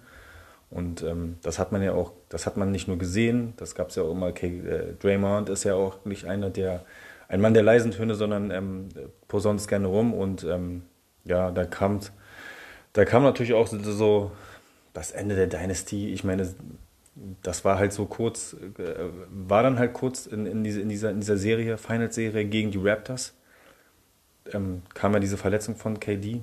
Und 0.73 1.03
ähm, 1.03 1.37
das 1.43 1.59
hat 1.59 1.71
man 1.71 1.83
ja 1.83 1.93
auch, 1.93 2.13
das 2.29 2.47
hat 2.47 2.57
man 2.57 2.71
nicht 2.71 2.87
nur 2.87 2.97
gesehen, 2.97 3.53
das 3.57 3.75
gab 3.75 3.89
es 3.89 3.95
ja 3.95 4.01
auch 4.01 4.11
immer, 4.11 4.27
okay, 4.27 4.59
äh, 4.59 4.93
Draymond 4.99 5.49
ist 5.49 5.65
ja 5.65 5.75
auch 5.75 6.03
nicht 6.03 6.25
einer 6.25 6.49
der, 6.49 6.83
ein 7.27 7.41
Mann 7.41 7.53
der 7.53 7.61
leisen 7.61 7.91
Töne, 7.91 8.15
sondern 8.15 8.49
ähm, 8.49 8.89
posaunt 9.27 9.67
gerne 9.67 9.85
rum. 9.85 10.15
Und 10.15 10.43
ähm, 10.43 10.81
ja, 11.25 11.51
da 11.51 11.65
kam, 11.65 11.99
da 12.93 13.05
kam 13.05 13.21
natürlich 13.21 13.53
auch 13.53 13.67
so 13.67 14.31
das 14.93 15.11
Ende 15.11 15.35
der 15.35 15.45
Dynasty, 15.45 16.11
ich 16.11 16.23
meine, 16.23 16.51
das 17.43 17.63
war 17.63 17.77
halt 17.77 17.93
so 17.93 18.07
kurz, 18.07 18.53
äh, 18.53 18.95
war 19.29 19.61
dann 19.61 19.77
halt 19.77 19.93
kurz 19.93 20.25
in, 20.25 20.47
in, 20.47 20.63
diese, 20.63 20.81
in, 20.81 20.89
dieser, 20.89 21.11
in 21.11 21.19
dieser 21.19 21.37
Serie, 21.37 21.77
Finals-Serie 21.77 22.45
gegen 22.45 22.71
die 22.71 22.79
Raptors, 22.79 23.35
ähm, 24.51 24.81
kam 24.95 25.13
ja 25.13 25.19
diese 25.19 25.37
Verletzung 25.37 25.75
von 25.75 25.99
KD 25.99 26.41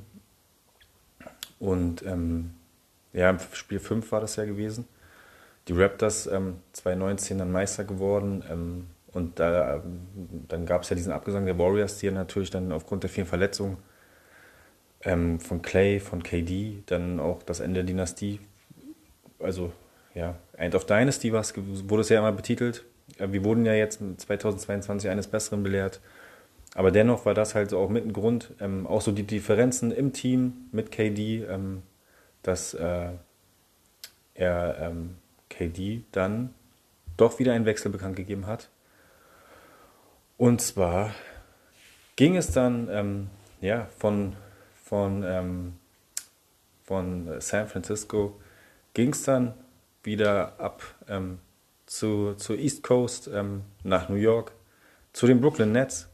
und 1.58 2.04
ähm, 2.06 2.54
ja, 3.12 3.30
im 3.30 3.38
Spiel 3.52 3.78
5 3.78 4.10
war 4.12 4.20
das 4.20 4.36
ja 4.36 4.44
gewesen. 4.44 4.86
Die 5.68 5.72
Raptors 5.72 6.26
ähm, 6.26 6.56
2019 6.72 7.38
dann 7.38 7.52
Meister 7.52 7.84
geworden. 7.84 8.44
Ähm, 8.50 8.86
und 9.12 9.40
da, 9.40 9.76
ähm, 9.76 10.06
dann 10.48 10.66
gab 10.66 10.82
es 10.82 10.90
ja 10.90 10.96
diesen 10.96 11.12
Abgesang 11.12 11.44
der 11.44 11.58
Warriors, 11.58 11.98
die 11.98 12.10
natürlich 12.10 12.50
dann 12.50 12.72
aufgrund 12.72 13.02
der 13.02 13.10
vielen 13.10 13.26
Verletzungen 13.26 13.78
ähm, 15.02 15.40
von 15.40 15.62
Clay, 15.62 16.00
von 16.00 16.22
KD, 16.22 16.82
dann 16.86 17.20
auch 17.20 17.42
das 17.42 17.60
Ende 17.60 17.80
der 17.80 17.84
Dynastie, 17.84 18.40
also 19.38 19.72
ja, 20.14 20.36
End 20.56 20.74
of 20.74 20.86
Dynasty 20.86 21.32
wurde 21.32 22.00
es 22.02 22.08
ja 22.08 22.18
immer 22.18 22.32
betitelt. 22.32 22.84
Wir 23.18 23.44
wurden 23.44 23.64
ja 23.64 23.74
jetzt 23.74 24.00
2022 24.18 25.10
eines 25.10 25.26
Besseren 25.26 25.62
belehrt. 25.62 26.00
Aber 26.74 26.90
dennoch 26.90 27.26
war 27.26 27.34
das 27.34 27.54
halt 27.54 27.70
so 27.70 27.78
auch 27.78 27.88
mit 27.88 28.04
ein 28.04 28.12
Grund, 28.12 28.52
ähm, 28.60 28.86
auch 28.86 29.00
so 29.00 29.10
die 29.10 29.24
Differenzen 29.24 29.90
im 29.90 30.12
Team 30.12 30.68
mit 30.70 30.92
KD, 30.92 31.44
ähm, 31.44 31.82
dass 32.42 32.74
äh, 32.74 33.10
er 34.34 34.78
ähm, 34.80 35.16
KD 35.48 36.02
dann 36.12 36.54
doch 37.16 37.38
wieder 37.38 37.52
einen 37.52 37.66
Wechsel 37.66 37.90
bekannt 37.90 38.16
gegeben 38.16 38.46
hat. 38.46 38.70
Und 40.38 40.62
zwar 40.62 41.14
ging 42.16 42.36
es 42.36 42.50
dann 42.52 42.88
ähm, 42.90 43.30
ja, 43.60 43.86
von, 43.98 44.36
von, 44.82 45.22
ähm, 45.22 45.74
von 46.84 47.40
San 47.40 47.68
Francisco, 47.68 48.40
ging 48.94 49.12
es 49.12 49.22
dann 49.24 49.54
wieder 50.02 50.58
ab 50.58 50.82
ähm, 51.08 51.38
zu, 51.86 52.34
zur 52.34 52.56
East 52.56 52.82
Coast 52.82 53.28
ähm, 53.32 53.62
nach 53.84 54.08
New 54.08 54.16
York 54.16 54.52
zu 55.12 55.26
den 55.26 55.40
Brooklyn 55.40 55.72
Nets. 55.72 56.08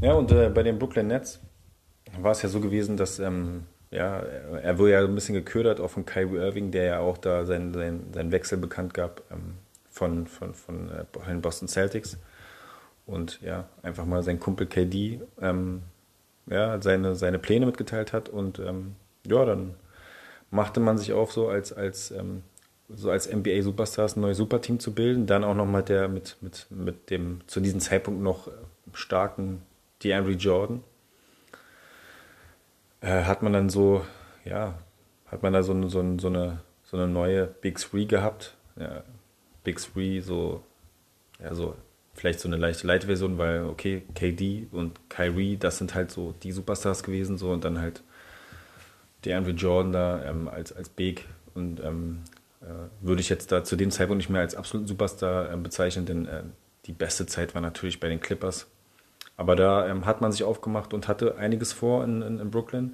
Ja, 0.00 0.14
und 0.14 0.32
äh, 0.32 0.48
bei 0.48 0.62
den 0.62 0.78
Brooklyn 0.78 1.08
Nets 1.08 1.40
war 2.18 2.32
es 2.32 2.42
ja 2.42 2.48
so 2.48 2.60
gewesen, 2.60 2.96
dass 2.96 3.18
ähm, 3.18 3.64
ja, 3.90 4.20
er 4.20 4.78
wurde 4.78 4.92
ja 4.92 5.00
ein 5.00 5.14
bisschen 5.14 5.34
geködert, 5.34 5.80
auch 5.80 5.90
von 5.90 6.06
Kyrie 6.06 6.36
Irving, 6.36 6.70
der 6.70 6.84
ja 6.84 6.98
auch 7.00 7.18
da 7.18 7.44
seinen, 7.44 7.74
seinen, 7.74 8.12
seinen 8.12 8.30
Wechsel 8.30 8.58
bekannt 8.58 8.94
gab 8.94 9.22
ähm, 9.30 9.54
von, 9.90 10.26
von, 10.26 10.54
von 10.54 10.90
äh, 10.90 11.04
den 11.28 11.42
Boston 11.42 11.68
Celtics. 11.68 12.16
Und 13.06 13.40
ja, 13.42 13.68
einfach 13.82 14.04
mal 14.04 14.22
sein 14.22 14.38
Kumpel 14.38 14.66
KD 14.68 15.20
ähm, 15.40 15.82
ja, 16.46 16.80
seine, 16.80 17.16
seine 17.16 17.38
Pläne 17.38 17.66
mitgeteilt 17.66 18.12
hat. 18.12 18.28
Und 18.28 18.60
ähm, 18.60 18.94
ja, 19.26 19.44
dann 19.44 19.74
machte 20.50 20.78
man 20.78 20.96
sich 20.96 21.12
auf, 21.12 21.32
so 21.32 21.48
als, 21.48 21.72
als, 21.72 22.12
ähm, 22.12 22.42
so 22.88 23.10
als 23.10 23.32
NBA-Superstars 23.32 24.16
ein 24.16 24.20
neues 24.20 24.36
Superteam 24.36 24.78
zu 24.78 24.94
bilden. 24.94 25.26
Dann 25.26 25.42
auch 25.42 25.54
noch 25.54 25.66
mal 25.66 25.82
der 25.82 26.08
mit, 26.08 26.36
mit, 26.40 26.66
mit 26.70 27.10
dem 27.10 27.40
zu 27.48 27.60
diesem 27.60 27.80
Zeitpunkt 27.80 28.22
noch 28.22 28.48
starken 28.92 29.62
DeAndre 30.02 30.32
Jordan 30.32 30.84
äh, 33.00 33.24
hat 33.24 33.42
man 33.42 33.52
dann 33.52 33.68
so, 33.68 34.04
ja, 34.44 34.74
hat 35.26 35.42
man 35.42 35.52
da 35.52 35.62
so, 35.62 35.74
so, 35.88 36.18
so, 36.18 36.28
eine, 36.28 36.60
so 36.82 36.96
eine 36.96 37.06
neue 37.06 37.46
Big 37.46 37.78
Three 37.78 38.06
gehabt. 38.06 38.56
Ja, 38.76 39.02
Big 39.64 39.78
Three, 39.78 40.20
so, 40.20 40.62
ja, 41.38 41.54
so 41.54 41.74
vielleicht 42.14 42.40
so 42.40 42.48
eine 42.48 42.56
leichte 42.56 42.86
Light-Version, 42.86 43.38
weil, 43.38 43.64
okay, 43.64 44.02
KD 44.14 44.66
und 44.72 45.08
Kyrie, 45.08 45.56
das 45.56 45.78
sind 45.78 45.94
halt 45.94 46.10
so 46.10 46.34
die 46.42 46.52
Superstars 46.52 47.02
gewesen, 47.02 47.38
so, 47.38 47.50
und 47.50 47.64
dann 47.64 47.80
halt 47.80 48.02
der 49.24 49.38
Andrew 49.38 49.52
Jordan 49.52 49.92
da 49.92 50.24
ähm, 50.24 50.48
als, 50.48 50.72
als 50.72 50.88
Big 50.88 51.26
und 51.54 51.80
ähm, 51.80 52.22
äh, 52.60 52.66
würde 53.00 53.20
ich 53.20 53.28
jetzt 53.28 53.52
da 53.52 53.64
zu 53.64 53.76
dem 53.76 53.90
Zeitpunkt 53.90 54.18
nicht 54.18 54.30
mehr 54.30 54.40
als 54.40 54.54
absoluten 54.54 54.88
Superstar 54.88 55.52
äh, 55.52 55.56
bezeichnen, 55.56 56.06
denn 56.06 56.26
äh, 56.26 56.42
die 56.86 56.92
beste 56.92 57.26
Zeit 57.26 57.54
war 57.54 57.62
natürlich 57.62 58.00
bei 58.00 58.08
den 58.08 58.20
Clippers. 58.20 58.66
Aber 59.40 59.56
da 59.56 59.88
ähm, 59.88 60.04
hat 60.04 60.20
man 60.20 60.32
sich 60.32 60.44
aufgemacht 60.44 60.92
und 60.92 61.08
hatte 61.08 61.38
einiges 61.38 61.72
vor 61.72 62.04
in, 62.04 62.20
in, 62.20 62.38
in 62.40 62.50
Brooklyn. 62.50 62.92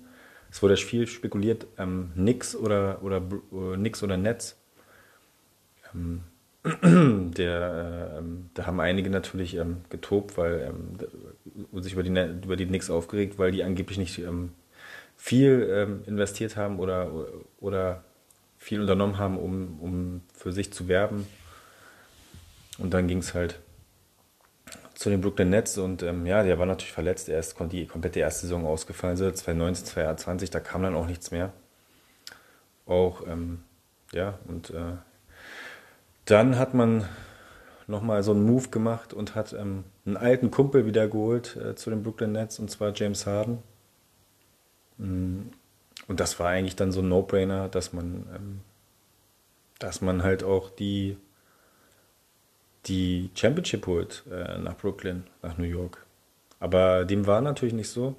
Es 0.49 0.63
wurde 0.63 0.77
viel 0.77 1.09
spekuliert, 1.09 1.67
ähm, 1.77 2.13
Knicks 2.15 2.55
oder, 2.55 3.03
oder, 3.03 3.17
äh, 3.17 3.75
Knicks 3.75 4.01
oder 4.05 4.17
Nets. 4.17 4.57
Ähm, 5.93 6.23
der, 7.37 8.21
äh, 8.21 8.23
da 8.55 8.67
haben 8.67 8.79
einige 8.79 9.11
natürlich 9.11 9.57
ähm, 9.57 9.79
getobt, 9.91 10.39
weil 10.39 10.73
ähm, 10.73 11.83
sich 11.83 11.95
über 11.95 12.05
die, 12.05 12.11
über 12.11 12.55
die 12.55 12.67
Knicks 12.67 12.91
aufgeregt, 12.91 13.41
weil 13.41 13.51
die 13.51 13.65
angeblich 13.65 13.99
nicht 13.99 14.21
ähm, 14.21 14.53
viel 15.17 16.05
investiert 16.07 16.57
haben 16.57 16.79
oder, 16.79 17.11
oder 17.59 18.05
viel 18.57 18.81
unternommen 18.81 19.19
haben, 19.19 19.37
um, 19.37 19.81
um 19.81 20.21
für 20.33 20.53
sich 20.53 20.73
zu 20.73 20.87
werben. 20.87 21.27
Und 22.79 22.95
dann 22.95 23.09
ging 23.09 23.19
es 23.19 23.35
halt 23.35 23.59
zu 24.97 25.11
den 25.11 25.21
Brooklyn 25.21 25.51
Nets 25.51 25.77
und 25.77 26.03
ähm, 26.03 26.25
ja, 26.25 26.43
der 26.43 26.59
war 26.59 26.65
natürlich 26.65 26.93
verletzt. 26.93 27.29
Er 27.29 27.39
ist 27.39 27.55
die 27.71 27.87
komplette 27.87 28.19
erste 28.19 28.47
Saison 28.47 28.65
ausgefallen, 28.65 29.17
2019, 29.17 29.85
2020, 29.85 30.51
da 30.51 30.59
kam 30.59 30.83
dann 30.83 30.95
auch 30.95 31.07
nichts 31.07 31.31
mehr. 31.31 31.53
Auch, 32.87 33.27
ähm, 33.27 33.63
ja, 34.13 34.39
und 34.49 34.71
äh, 34.71 34.97
dann 36.25 36.59
hat 36.59 36.73
man 36.73 37.07
nochmal 37.87 38.23
so 38.23 38.33
einen 38.33 38.47
Move 38.47 38.69
gemacht 38.71 39.13
und 39.13 39.35
hat 39.35 39.53
ähm, 39.53 39.85
einen 40.07 40.17
alten 40.17 40.51
Kumpel 40.51 40.87
wieder 40.87 41.09
geholt 41.09 41.57
äh, 41.57 41.75
zu 41.75 41.91
den 41.91 42.03
Brooklyn 42.03 42.33
Nets 42.33 42.59
und 42.59 42.71
zwar 42.71 42.93
James 42.95 43.27
Harden. 43.27 43.59
Mm, 44.97 45.43
und 46.09 46.21
das 46.21 46.41
war 46.41 46.49
eigentlich 46.49 46.77
dann 46.77 46.91
so 46.91 47.03
ein 47.03 47.09
No-Brainer, 47.11 47.69
dass 47.69 47.93
man, 47.93 48.27
ähm, 48.35 48.61
dass 49.79 50.01
man 50.01 50.23
halt 50.23 50.43
auch 50.43 50.71
die 50.71 51.19
die 52.87 53.31
Championship 53.35 53.87
holt 53.87 54.25
äh, 54.31 54.59
nach 54.59 54.77
Brooklyn, 54.77 55.25
nach 55.43 55.59
New 55.59 55.65
York. 55.65 56.05
Aber 56.61 57.05
dem 57.05 57.27
war 57.27 57.41
natürlich 57.41 57.75
nicht 57.75 57.89
so. 57.89 58.17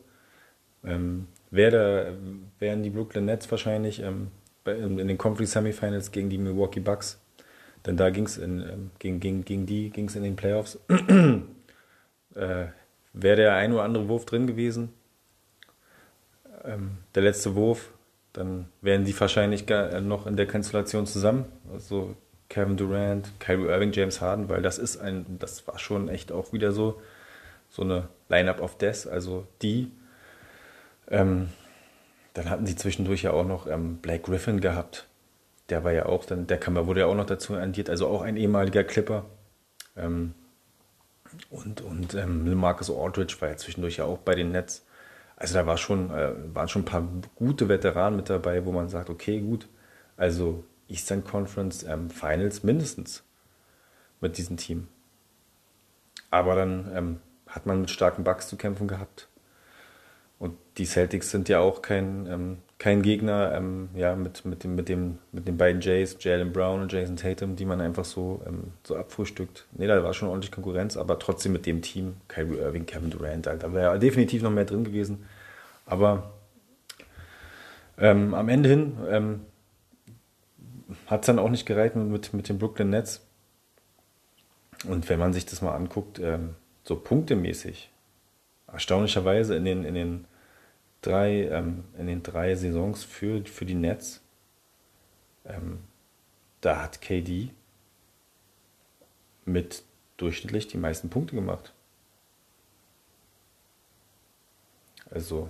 Ähm, 0.84 1.27
wäre, 1.49 2.17
wären 2.60 2.84
die 2.84 2.89
Brooklyn 2.89 3.25
Nets 3.25 3.49
wahrscheinlich 3.49 4.01
ähm, 4.01 4.27
in, 4.65 4.99
in, 4.99 5.08
den 5.08 5.17
Conference 5.17 5.53
Semifinals 5.53 6.12
gegen 6.12 6.30
die 6.30 6.38
Milwaukee 6.38 6.80
Bucks. 6.80 7.19
Denn 7.86 7.97
da 7.97 8.10
ging 8.10 8.25
es 8.25 8.38
ähm, 8.38 8.91
gegen, 8.99 9.19
gegen, 9.19 9.45
gegen 9.45 9.65
die 9.65 9.89
ging 9.89 10.08
es 10.08 10.15
in 10.15 10.23
den 10.23 10.36
Playoffs. 10.36 10.80
äh, 12.36 12.65
wäre 13.13 13.36
der 13.36 13.53
ein 13.56 13.73
oder 13.73 13.84
andere 13.84 14.08
Wurf 14.08 14.25
drin 14.25 14.47
gewesen. 14.47 14.93
Ähm, 16.63 16.97
der 17.15 17.23
letzte 17.23 17.56
Wurf, 17.56 17.91
dann 18.34 18.67
wären 18.82 19.06
die 19.06 19.17
wahrscheinlich 19.19 19.69
äh, 19.69 20.01
noch 20.01 20.27
in 20.27 20.36
der 20.36 20.47
Konstellation 20.47 21.08
zusammen. 21.08 21.45
Also 21.71 22.15
Kevin 22.49 22.77
Durant, 22.77 23.39
Kyrie 23.39 23.67
Irving, 23.67 23.91
James 23.91 24.21
Harden, 24.21 24.49
weil 24.49 24.62
das 24.62 24.77
ist 24.77 24.97
ein, 24.97 25.25
das 25.39 25.67
war 25.67 25.79
schon 25.79 26.07
echt 26.07 26.31
auch 26.31 26.53
wieder 26.53 26.71
so, 26.71 27.01
so 27.69 27.81
eine 27.81 28.07
Line-Up 28.29 28.62
of 28.62 28.77
Death, 28.77 29.07
also 29.07 29.45
die. 29.62 29.91
Ähm, 31.10 31.49
dann 32.33 32.49
hatten 32.49 32.65
sie 32.65 32.75
zwischendurch 32.75 33.23
ja 33.23 33.31
auch 33.31 33.45
noch 33.45 33.67
ähm, 33.67 33.97
Blake 33.97 34.23
Griffin 34.23 34.62
gehabt. 34.62 35.07
Der 35.69 35.83
war 35.83 35.91
ja 35.91 36.05
auch 36.05 36.25
dann, 36.25 36.47
der 36.47 36.60
Kammer 36.60 36.88
wurde 36.88 37.01
ja 37.01 37.05
auch 37.07 37.15
noch 37.15 37.25
dazu 37.25 37.55
addiert, 37.55 37.89
also 37.89 38.07
auch 38.07 38.21
ein 38.21 38.38
ehemaliger 38.38 38.83
Clipper. 38.83 39.25
Ähm, 39.97 40.33
und 41.49 41.81
und 41.81 42.13
ähm, 42.13 42.53
Marcus 42.55 42.89
Aldridge 42.89 43.36
war 43.39 43.49
ja 43.49 43.57
zwischendurch 43.57 43.97
ja 43.97 44.05
auch 44.05 44.19
bei 44.19 44.36
den 44.36 44.51
Nets. 44.51 44.86
Also 45.36 45.53
da 45.55 45.67
war 45.67 45.77
schon, 45.77 46.10
äh, 46.12 46.33
waren 46.53 46.69
schon 46.69 46.83
ein 46.83 46.86
paar 46.86 47.07
gute 47.36 47.69
Veteranen 47.69 48.15
mit 48.15 48.29
dabei, 48.29 48.65
wo 48.65 48.71
man 48.71 48.89
sagt, 48.89 49.10
okay, 49.10 49.39
gut, 49.41 49.67
also 50.15 50.63
Eastern 50.88 51.23
Conference 51.23 51.84
ähm, 51.84 52.10
Finals 52.10 52.63
mindestens 52.63 53.23
mit 54.21 54.38
diesem 54.38 54.58
Team. 54.58 54.88
Aber 56.32 56.56
dann 56.56 56.91
ähm, 56.93 57.19
hat 57.47 57.65
man 57.65 57.82
mit 57.82 57.89
starken 57.89 58.23
Bugs 58.23 58.47
zu 58.47 58.58
kämpfen 58.58 58.88
gehabt. 58.88 59.28
Und 60.39 60.56
die 60.78 60.86
Celtics 60.86 61.32
sind 61.32 61.50
ja 61.50 61.60
auch 61.60 61.82
kein, 61.82 62.28
ähm, 62.28 62.58
kein 62.78 63.02
Gegner 63.02 63.54
ähm, 63.56 63.89
ja, 63.95 64.15
mit, 64.15 64.45
mit, 64.45 64.63
dem, 64.63 64.76
mit, 64.76 64.88
dem, 64.88 65.17
mit 65.32 65.47
den 65.47 65.58
beiden 65.58 65.82
Jays, 65.82 66.17
Jalen 66.19 66.54
Brown 66.54 66.82
und 66.82 66.93
Jason 66.93 67.15
Tatum, 67.15 67.56
die 67.56 67.65
man 67.65 67.82
einfach 67.82 68.06
so, 68.06 68.41
ähm, 68.45 68.73
so 68.84 68.95
abfrühstückt. 68.95 69.65
Nee, 69.71 69.88
da 69.88 70.04
war 70.04 70.13
schon 70.13 70.30
ordentlich 70.30 70.52
Konkurrenz, 70.52 70.95
aber 70.95 71.17
trotzdem 71.17 71.54
mit 71.54 71.65
dem 71.65 71.82
Team, 71.82 72.17
Kyrie 72.28 72.58
Irving, 72.58 72.86
Kevin 72.86 73.10
Durant, 73.10 73.47
da 73.47 73.73
wäre 73.73 73.97
definitiv 73.97 74.43
noch 74.43 74.52
mehr 74.52 74.65
drin 74.65 74.84
gewesen. 74.84 75.26
Aber 75.88 76.32
ähm, 77.97 78.36
am 78.36 78.47
Ende 78.47 78.69
hin 78.69 78.97
ähm, 79.10 79.41
hat 81.08 81.21
es 81.21 81.28
dann 81.28 81.39
auch 81.39 81.50
nicht 81.50 81.65
gereicht 81.65 81.95
mit, 81.95 82.34
mit 82.34 82.50
den 82.50 82.60
Brooklyn 82.60 82.89
Nets. 82.89 83.26
Und 84.88 85.10
wenn 85.10 85.19
man 85.19 85.34
sich 85.34 85.45
das 85.45 85.62
mal 85.62 85.76
anguckt, 85.76 86.19
ähm, 86.19 86.56
so 86.84 86.95
punktemäßig, 86.95 87.91
erstaunlicherweise 88.71 89.56
in 89.56 89.65
den, 89.65 89.84
in 89.84 89.95
den, 89.95 90.26
drei, 91.02 91.47
ähm, 91.50 91.84
in 91.97 92.08
den 92.08 92.23
drei 92.23 92.56
Saisons 92.56 93.04
für, 93.04 93.43
für 93.45 93.65
die 93.65 93.76
Nets, 93.76 94.21
ähm, 95.45 95.80
da 96.62 96.82
hat 96.82 97.02
KD 97.02 97.50
mit 99.45 99.84
durchschnittlich 100.17 100.67
die 100.67 100.78
meisten 100.78 101.10
Punkte 101.10 101.36
gemacht. 101.36 101.73
Also, 105.10 105.50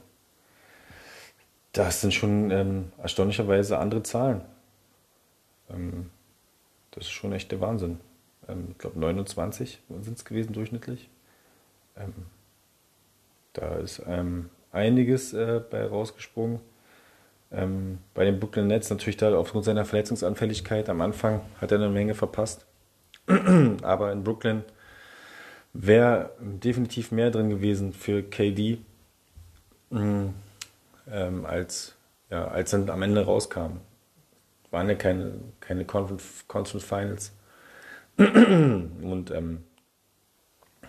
das 1.71 2.01
sind 2.01 2.13
schon 2.13 2.51
ähm, 2.51 2.91
erstaunlicherweise 2.97 3.77
andere 3.77 4.03
Zahlen. 4.03 4.41
Ähm, 5.69 6.09
das 6.91 7.05
ist 7.05 7.11
schon 7.11 7.33
echt 7.33 7.51
der 7.51 7.61
Wahnsinn. 7.61 7.99
Ähm, 8.47 8.69
ich 8.71 8.77
glaube 8.77 8.99
29 8.99 9.79
sind 10.01 10.17
es 10.17 10.25
gewesen 10.25 10.53
durchschnittlich. 10.53 11.09
Ähm, 11.95 12.13
da 13.53 13.75
ist 13.75 14.01
ähm, 14.07 14.49
einiges 14.71 15.33
äh, 15.33 15.61
bei 15.69 15.85
rausgesprungen. 15.85 16.59
Ähm, 17.51 17.99
bei 18.13 18.25
dem 18.25 18.39
Brooklyn 18.39 18.67
Nets 18.67 18.89
natürlich 18.89 19.17
da 19.17 19.35
aufgrund 19.37 19.65
seiner 19.65 19.85
Verletzungsanfälligkeit 19.85 20.89
am 20.89 21.01
Anfang 21.01 21.41
hat 21.61 21.71
er 21.71 21.77
eine 21.77 21.89
Menge 21.89 22.13
verpasst. 22.13 22.65
Aber 23.81 24.11
in 24.11 24.23
Brooklyn 24.23 24.63
wäre 25.73 26.31
definitiv 26.39 27.11
mehr 27.11 27.31
drin 27.31 27.49
gewesen 27.49 27.93
für 27.93 28.23
KD, 28.23 28.79
ähm, 29.91 30.33
als, 31.45 31.95
ja, 32.29 32.47
als 32.47 32.71
dann 32.71 32.89
am 32.89 33.01
Ende 33.01 33.23
rauskam 33.23 33.79
waren 34.71 34.89
ja 34.89 34.95
keine, 34.95 35.33
keine 35.59 35.85
Conference, 35.85 36.45
Conference 36.47 36.85
Finals. 36.85 37.33
Und 38.17 39.31
ähm, 39.31 39.63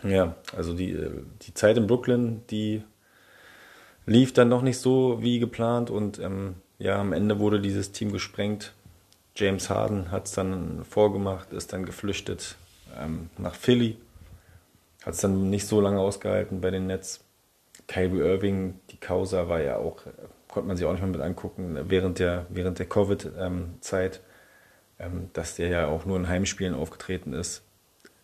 ja, 0.03 0.37
also 0.57 0.75
die, 0.75 0.97
die 1.43 1.55
Zeit 1.55 1.77
in 1.77 1.87
Brooklyn, 1.87 2.43
die 2.51 2.83
lief 4.07 4.33
dann 4.33 4.49
noch 4.49 4.63
nicht 4.63 4.79
so 4.79 5.23
wie 5.23 5.39
geplant 5.39 5.91
und 5.91 6.19
ähm, 6.19 6.57
ja, 6.79 7.01
am 7.01 7.13
Ende 7.13 7.41
wurde 7.41 7.61
dieses 7.61 7.93
Team 7.93 8.13
gesprengt. 8.13 8.73
James 9.35 9.69
Harden 9.71 10.11
hat 10.11 10.27
es 10.27 10.33
dann 10.33 10.85
vorgemacht, 10.85 11.53
ist 11.53 11.73
dann 11.73 11.85
geflüchtet 11.85 12.57
ähm, 12.99 13.29
nach 13.37 13.55
Philly, 13.55 13.97
hat 15.05 15.15
es 15.15 15.21
dann 15.21 15.51
nicht 15.51 15.67
so 15.67 15.81
lange 15.81 16.01
ausgehalten 16.01 16.61
bei 16.61 16.71
den 16.71 16.87
Nets. 16.87 17.25
Kyrie 17.87 18.21
Irving, 18.21 18.81
die 18.91 18.97
Causa 18.97 19.49
war 19.49 19.61
ja 19.61 19.77
auch 19.77 20.03
konnte 20.59 20.69
man 20.69 20.77
sich 20.77 20.87
auch 20.87 20.93
nicht 20.93 21.01
mehr 21.01 21.11
mit 21.11 21.21
angucken, 21.21 21.79
während 21.89 22.19
der, 22.19 22.47
während 22.51 22.79
der 22.79 22.87
Covid-Zeit 22.87 24.21
ähm, 24.99 25.31
dass 25.33 25.55
der 25.55 25.69
ja 25.69 25.87
auch 25.87 26.05
nur 26.05 26.17
in 26.17 26.29
Heimspielen 26.29 26.75
aufgetreten 26.75 27.33
ist. 27.33 27.63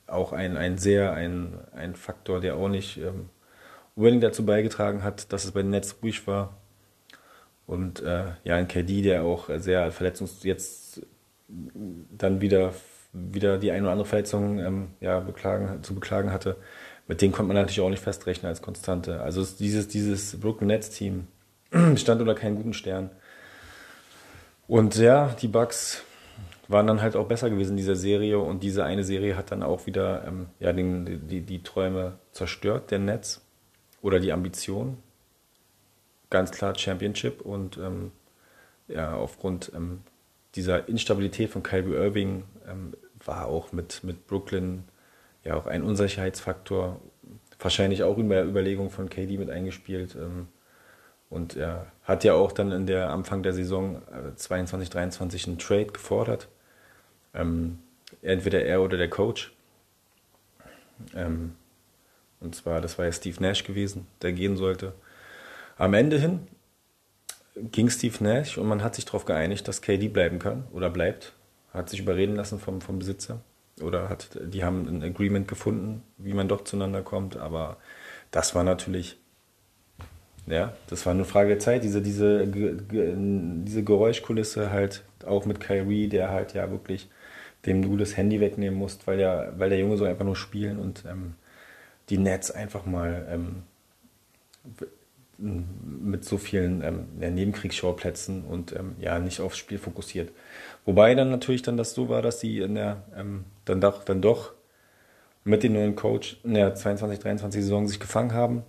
Auch 0.07 0.33
ein, 0.33 0.57
ein 0.57 0.77
sehr, 0.77 1.13
ein, 1.13 1.55
ein 1.75 1.95
Faktor, 1.95 2.41
der 2.41 2.57
auch 2.57 2.69
nicht 2.69 2.99
ähm, 2.99 3.31
unbedingt 3.95 4.25
dazu 4.25 4.45
beigetragen 4.45 5.03
hat, 5.03 5.33
dass 5.33 5.45
es 5.45 5.53
bei 5.53 5.63
den 5.63 5.71
Nets 5.71 5.97
ruhig 6.03 6.27
war. 6.27 6.57
Und 7.67 8.03
äh, 8.03 8.25
ja, 8.43 8.57
ein 8.57 8.69
KD, 8.69 9.03
der 9.03 9.23
auch 9.23 9.49
sehr 9.57 9.91
verletzungs 9.93 10.43
jetzt 10.43 11.01
dann 11.49 12.41
wieder, 12.41 12.75
wieder 13.13 13.59
die 13.59 13.71
ein 13.71 13.83
oder 13.83 13.93
andere 13.93 14.09
Verletzung 14.09 14.59
ähm, 14.59 14.89
ja, 15.01 15.21
beklagen, 15.21 15.83
zu 15.83 15.95
beklagen 15.95 16.33
hatte. 16.33 16.57
Mit 17.07 17.23
denen 17.23 17.33
konnte 17.33 17.49
man 17.49 17.57
natürlich 17.57 17.81
auch 17.81 17.91
nicht 17.91 18.03
festrechnen 18.03 18.49
als 18.49 18.63
Konstante. 18.63 19.21
Also 19.21 19.45
dieses, 19.45 19.89
dieses 19.89 20.39
Brooklyn 20.41 20.69
Nets 20.69 20.91
Team 20.91 21.29
stand 21.97 22.21
unter 22.21 22.35
keinen 22.35 22.57
guten 22.57 22.75
Stern. 22.75 23.11
Und 24.67 24.97
ja, 24.97 25.35
die 25.41 25.49
Bucks 25.49 26.03
waren 26.69 26.87
dann 26.87 27.03
halt 27.03 27.17
auch 27.17 27.27
besser 27.27 27.51
gewesen 27.51 27.73
in 27.73 27.77
dieser 27.77 27.97
Serie 27.97 28.39
und 28.39 28.63
diese 28.63 28.85
eine 28.85 29.05
Serie 29.05 29.37
hat 29.37 29.51
dann 29.51 29.63
auch 29.63 29.87
wieder 29.87 30.25
ähm, 30.27 30.47
ja, 30.61 30.73
den, 30.73 31.29
die, 31.29 31.43
die 31.43 31.63
Träume 31.63 32.19
zerstört, 32.33 32.91
der 32.91 32.99
Nets 32.99 33.43
oder 34.01 34.21
die 34.21 34.33
Ambition. 34.33 34.99
Ganz 36.31 36.51
klar 36.51 36.77
Championship 36.77 37.43
und 37.43 37.77
ähm, 37.77 38.13
ja, 38.89 39.15
aufgrund 39.15 39.73
ähm, 39.75 40.01
dieser 40.55 40.89
Instabilität 40.89 41.51
von 41.51 41.63
Kyrie 41.63 41.95
Irving 41.95 42.45
ähm, 42.67 42.95
war 43.25 43.47
auch 43.47 43.73
mit, 43.73 44.03
mit 44.05 44.27
Brooklyn 44.27 44.85
ja 45.43 45.55
auch 45.57 45.67
ein 45.67 45.83
Unsicherheitsfaktor, 45.83 47.01
wahrscheinlich 47.59 48.03
auch 48.03 48.17
in 48.17 48.31
der 48.31 48.47
Überlegung 48.47 48.91
von 48.91 49.11
KD 49.11 49.37
mit 49.37 49.51
eingespielt. 49.51 50.17
Und 51.35 51.57
er 51.57 51.89
hat 52.05 52.23
ja 52.23 52.35
auch 52.35 52.53
dann 52.53 52.71
in 52.71 52.87
der 52.87 53.11
Anfang 53.11 53.43
der 53.43 53.53
Saison 53.53 54.01
22, 54.37 54.89
äh, 54.89 54.93
23 54.93 55.49
einen 55.49 55.59
Trade 55.59 55.87
gefordert. 55.87 56.47
Ähm, 57.35 57.81
entweder 58.23 58.65
er 58.65 58.81
oder 58.83 58.97
der 58.97 59.11
Coach. 59.11 59.53
Ähm, 61.13 61.57
und 62.39 62.55
zwar, 62.55 62.81
das 62.81 62.99
war 62.99 63.07
ja 63.07 63.11
Steve 63.11 63.43
Nash 63.43 63.65
gewesen, 63.65 64.07
der 64.23 64.33
gehen 64.33 64.57
sollte. 64.57 64.95
Am 65.77 65.93
Ende 65.95 66.21
hin 66.21 66.47
ging 67.57 67.91
Steve 67.91 68.23
Nash 68.23 68.57
und 68.57 68.69
man 68.69 68.85
hat 68.85 68.95
sich 68.95 69.05
darauf 69.05 69.25
geeinigt, 69.25 69.67
dass 69.67 69.83
KD 69.83 70.07
bleiben 70.07 70.39
kann 70.39 70.69
oder 70.73 70.89
bleibt. 70.89 71.33
Hat 71.73 71.91
sich 71.91 71.99
überreden 71.99 72.37
lassen 72.37 72.61
vom, 72.61 72.81
vom 72.81 73.01
Besitzer. 73.01 73.41
Oder 73.81 74.09
hat, 74.09 74.39
die 74.41 74.63
haben 74.63 74.87
ein 74.87 75.03
Agreement 75.03 75.49
gefunden, 75.49 76.05
wie 76.17 76.33
man 76.33 76.47
doch 76.47 76.63
zueinander 76.63 77.03
kommt. 77.03 77.37
Aber 77.37 77.79
das 78.31 78.55
war 78.55 78.63
natürlich 78.63 79.19
ja, 80.47 80.73
das 80.89 81.07
war 81.07 81.13
eine 81.13 81.25
Frage 81.25 81.49
der 81.51 81.59
Zeit, 81.59 81.85
diese, 81.85 82.03
diese, 82.03 82.47
diese 82.47 83.83
Geräuschkulisse 83.83 84.71
halt 84.71 85.03
auch 85.25 85.47
mit 85.47 85.61
Kyrie, 85.61 86.09
der 86.09 86.31
halt 86.31 86.55
ja 86.55 86.71
wirklich 86.71 87.09
dem 87.67 87.83
du 87.83 87.97
das 87.97 88.17
Handy 88.17 88.41
wegnehmen 88.41 88.79
musst, 88.79 89.07
weil 89.07 89.17
der, 89.17 89.55
weil 89.57 89.71
der 89.71 89.79
Junge 89.79 89.97
so 89.97 90.05
einfach 90.05 90.25
nur 90.25 90.37
spielen 90.37 90.79
und 90.79 91.05
ähm, 91.09 91.35
die 92.11 92.19
Nets 92.19 92.51
einfach 92.51 92.85
mal 92.85 93.27
ähm, 93.31 93.63
mit 95.39 96.25
so 96.25 96.39
vielen 96.39 96.83
ähm, 96.83 97.07
Nebenkriegsschauplätzen 97.19 98.45
und 98.45 98.73
ähm, 98.73 98.97
ja 99.01 99.19
nicht 99.19 99.41
aufs 99.41 99.59
Spiel 99.59 99.79
fokussiert. 99.79 100.31
Wobei 100.85 101.15
dann 101.15 101.31
natürlich 101.31 101.63
dann 101.63 101.77
das 101.77 101.95
so 101.95 102.09
war, 102.09 102.23
dass 102.23 102.41
sie 102.41 102.59
in 102.59 102.75
der 102.75 103.03
ähm, 103.17 103.45
dann 103.65 103.81
doch 103.81 104.05
dann 104.05 104.21
doch 104.21 104.53
mit 105.45 105.63
dem 105.63 105.73
neuen 105.73 105.97
Coach 105.97 106.39
in 106.45 106.55
der 106.55 106.75
22 106.75 107.19
23 107.19 107.63
Saison 107.63 107.89
sich 107.89 107.99
gefangen 107.99 108.33
haben 108.33 108.63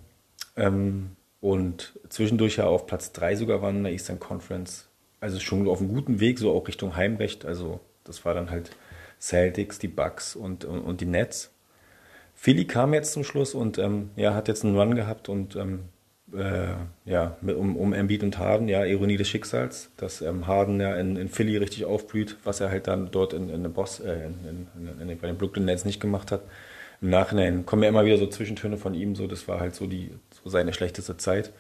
ähm, 0.56 1.12
und 1.42 1.94
zwischendurch 2.10 2.58
ja 2.58 2.66
auf 2.66 2.88
Platz 2.88 3.12
3 3.12 3.36
sogar 3.36 3.62
waren 3.62 3.78
in 3.78 3.84
der 3.84 3.94
Eastern 3.94 4.20
Conference. 4.20 4.88
Also 5.20 5.40
schon 5.40 5.68
auf 5.68 5.80
einem 5.80 5.90
guten 5.90 6.20
Weg, 6.20 6.40
so 6.40 6.52
auch 6.52 6.68
Richtung 6.68 6.96
Heimrecht. 6.96 7.46
Also 7.46 7.80
das 8.04 8.26
war 8.26 8.34
dann 8.34 8.50
halt 8.50 8.72
Celtics, 9.20 9.80
die 9.80 9.88
Bucks 9.88 10.36
und, 10.36 10.66
und, 10.66 10.82
und 10.82 11.02
die 11.02 11.06
Nets. 11.06 11.52
Philly 12.36 12.66
kam 12.66 12.94
jetzt 12.94 13.14
zum 13.14 13.24
Schluss 13.24 13.54
und 13.56 13.78
ähm, 13.78 14.10
ja, 14.16 14.34
hat 14.34 14.48
jetzt 14.48 14.66
einen 14.66 14.78
Run 14.78 14.96
gehabt 14.96 15.30
und 15.30 15.56
ähm, 15.56 15.86
äh, 16.34 16.74
ja, 17.06 17.38
um, 17.42 17.78
um 17.78 17.94
Embiid 17.94 18.24
und 18.24 18.38
Harden, 18.38 18.68
ja, 18.68 18.84
Ironie 18.84 19.18
des 19.18 19.30
Schicksals, 19.30 19.92
dass 19.98 20.22
ähm, 20.22 20.48
Harden 20.48 20.80
ja 20.80 20.96
in, 20.96 21.16
in 21.16 21.30
Philly 21.30 21.58
richtig 21.58 21.86
aufblüht, 21.86 22.38
was 22.44 22.60
er 22.60 22.70
halt 22.70 22.88
dann 22.88 23.10
dort 23.12 23.34
in, 23.34 23.50
in, 23.50 23.72
Boss, 23.72 24.00
äh, 24.00 24.26
in, 24.26 24.68
in, 24.76 25.10
in, 25.10 25.18
bei 25.18 25.28
den 25.28 25.38
Brooklyn 25.38 25.66
Nets 25.66 25.86
nicht 25.86 26.00
gemacht 26.00 26.32
hat. 26.32 26.42
Im 27.02 27.10
Nachhinein 27.10 27.66
kommen 27.66 27.84
ja 27.84 27.90
immer 27.90 28.06
wieder 28.06 28.18
so 28.18 28.28
Zwischentöne 28.28 28.78
von 28.78 28.94
ihm, 28.94 29.16
so 29.16 29.28
das 29.28 29.48
war 29.48 29.60
halt 29.60 29.76
so 29.76 29.86
die 29.86 30.12
seine 30.50 30.74
schlechteste 30.74 31.18
Zeit, 31.18 31.52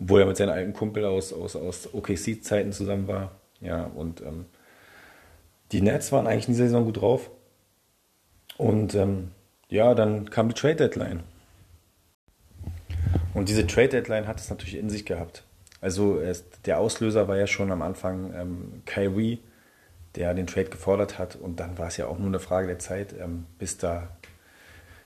obwohl 0.00 0.20
er 0.20 0.26
mit 0.26 0.36
seinem 0.36 0.50
alten 0.50 0.72
Kumpel 0.72 1.04
aus, 1.04 1.32
aus, 1.32 1.56
aus 1.56 1.92
OKC-Zeiten 1.92 2.72
zusammen 2.72 3.08
war. 3.08 3.32
Ja, 3.60 3.84
und 3.84 4.20
ähm, 4.22 4.46
die 5.70 5.80
Nets 5.80 6.12
waren 6.12 6.26
eigentlich 6.26 6.48
in 6.48 6.54
dieser 6.54 6.66
Saison 6.66 6.84
gut 6.84 7.00
drauf. 7.00 7.30
Und 8.58 8.94
ähm, 8.94 9.30
ja, 9.68 9.94
dann 9.94 10.28
kam 10.30 10.48
die 10.48 10.54
Trade 10.54 10.76
Deadline. 10.76 11.22
Und 13.34 13.48
diese 13.48 13.66
Trade 13.66 13.88
Deadline 13.88 14.26
hat 14.26 14.38
es 14.38 14.50
natürlich 14.50 14.76
in 14.76 14.90
sich 14.90 15.06
gehabt. 15.06 15.44
Also 15.80 16.20
es, 16.20 16.44
der 16.66 16.78
Auslöser 16.78 17.26
war 17.28 17.38
ja 17.38 17.46
schon 17.46 17.72
am 17.72 17.82
Anfang 17.82 18.34
ähm, 18.34 18.82
Kyrie, 18.84 19.40
der 20.14 20.34
den 20.34 20.46
Trade 20.46 20.68
gefordert 20.68 21.18
hat. 21.18 21.36
Und 21.36 21.58
dann 21.58 21.78
war 21.78 21.88
es 21.88 21.96
ja 21.96 22.06
auch 22.06 22.18
nur 22.18 22.28
eine 22.28 22.40
Frage 22.40 22.66
der 22.66 22.78
Zeit, 22.78 23.14
ähm, 23.18 23.46
bis 23.58 23.78
da 23.78 24.08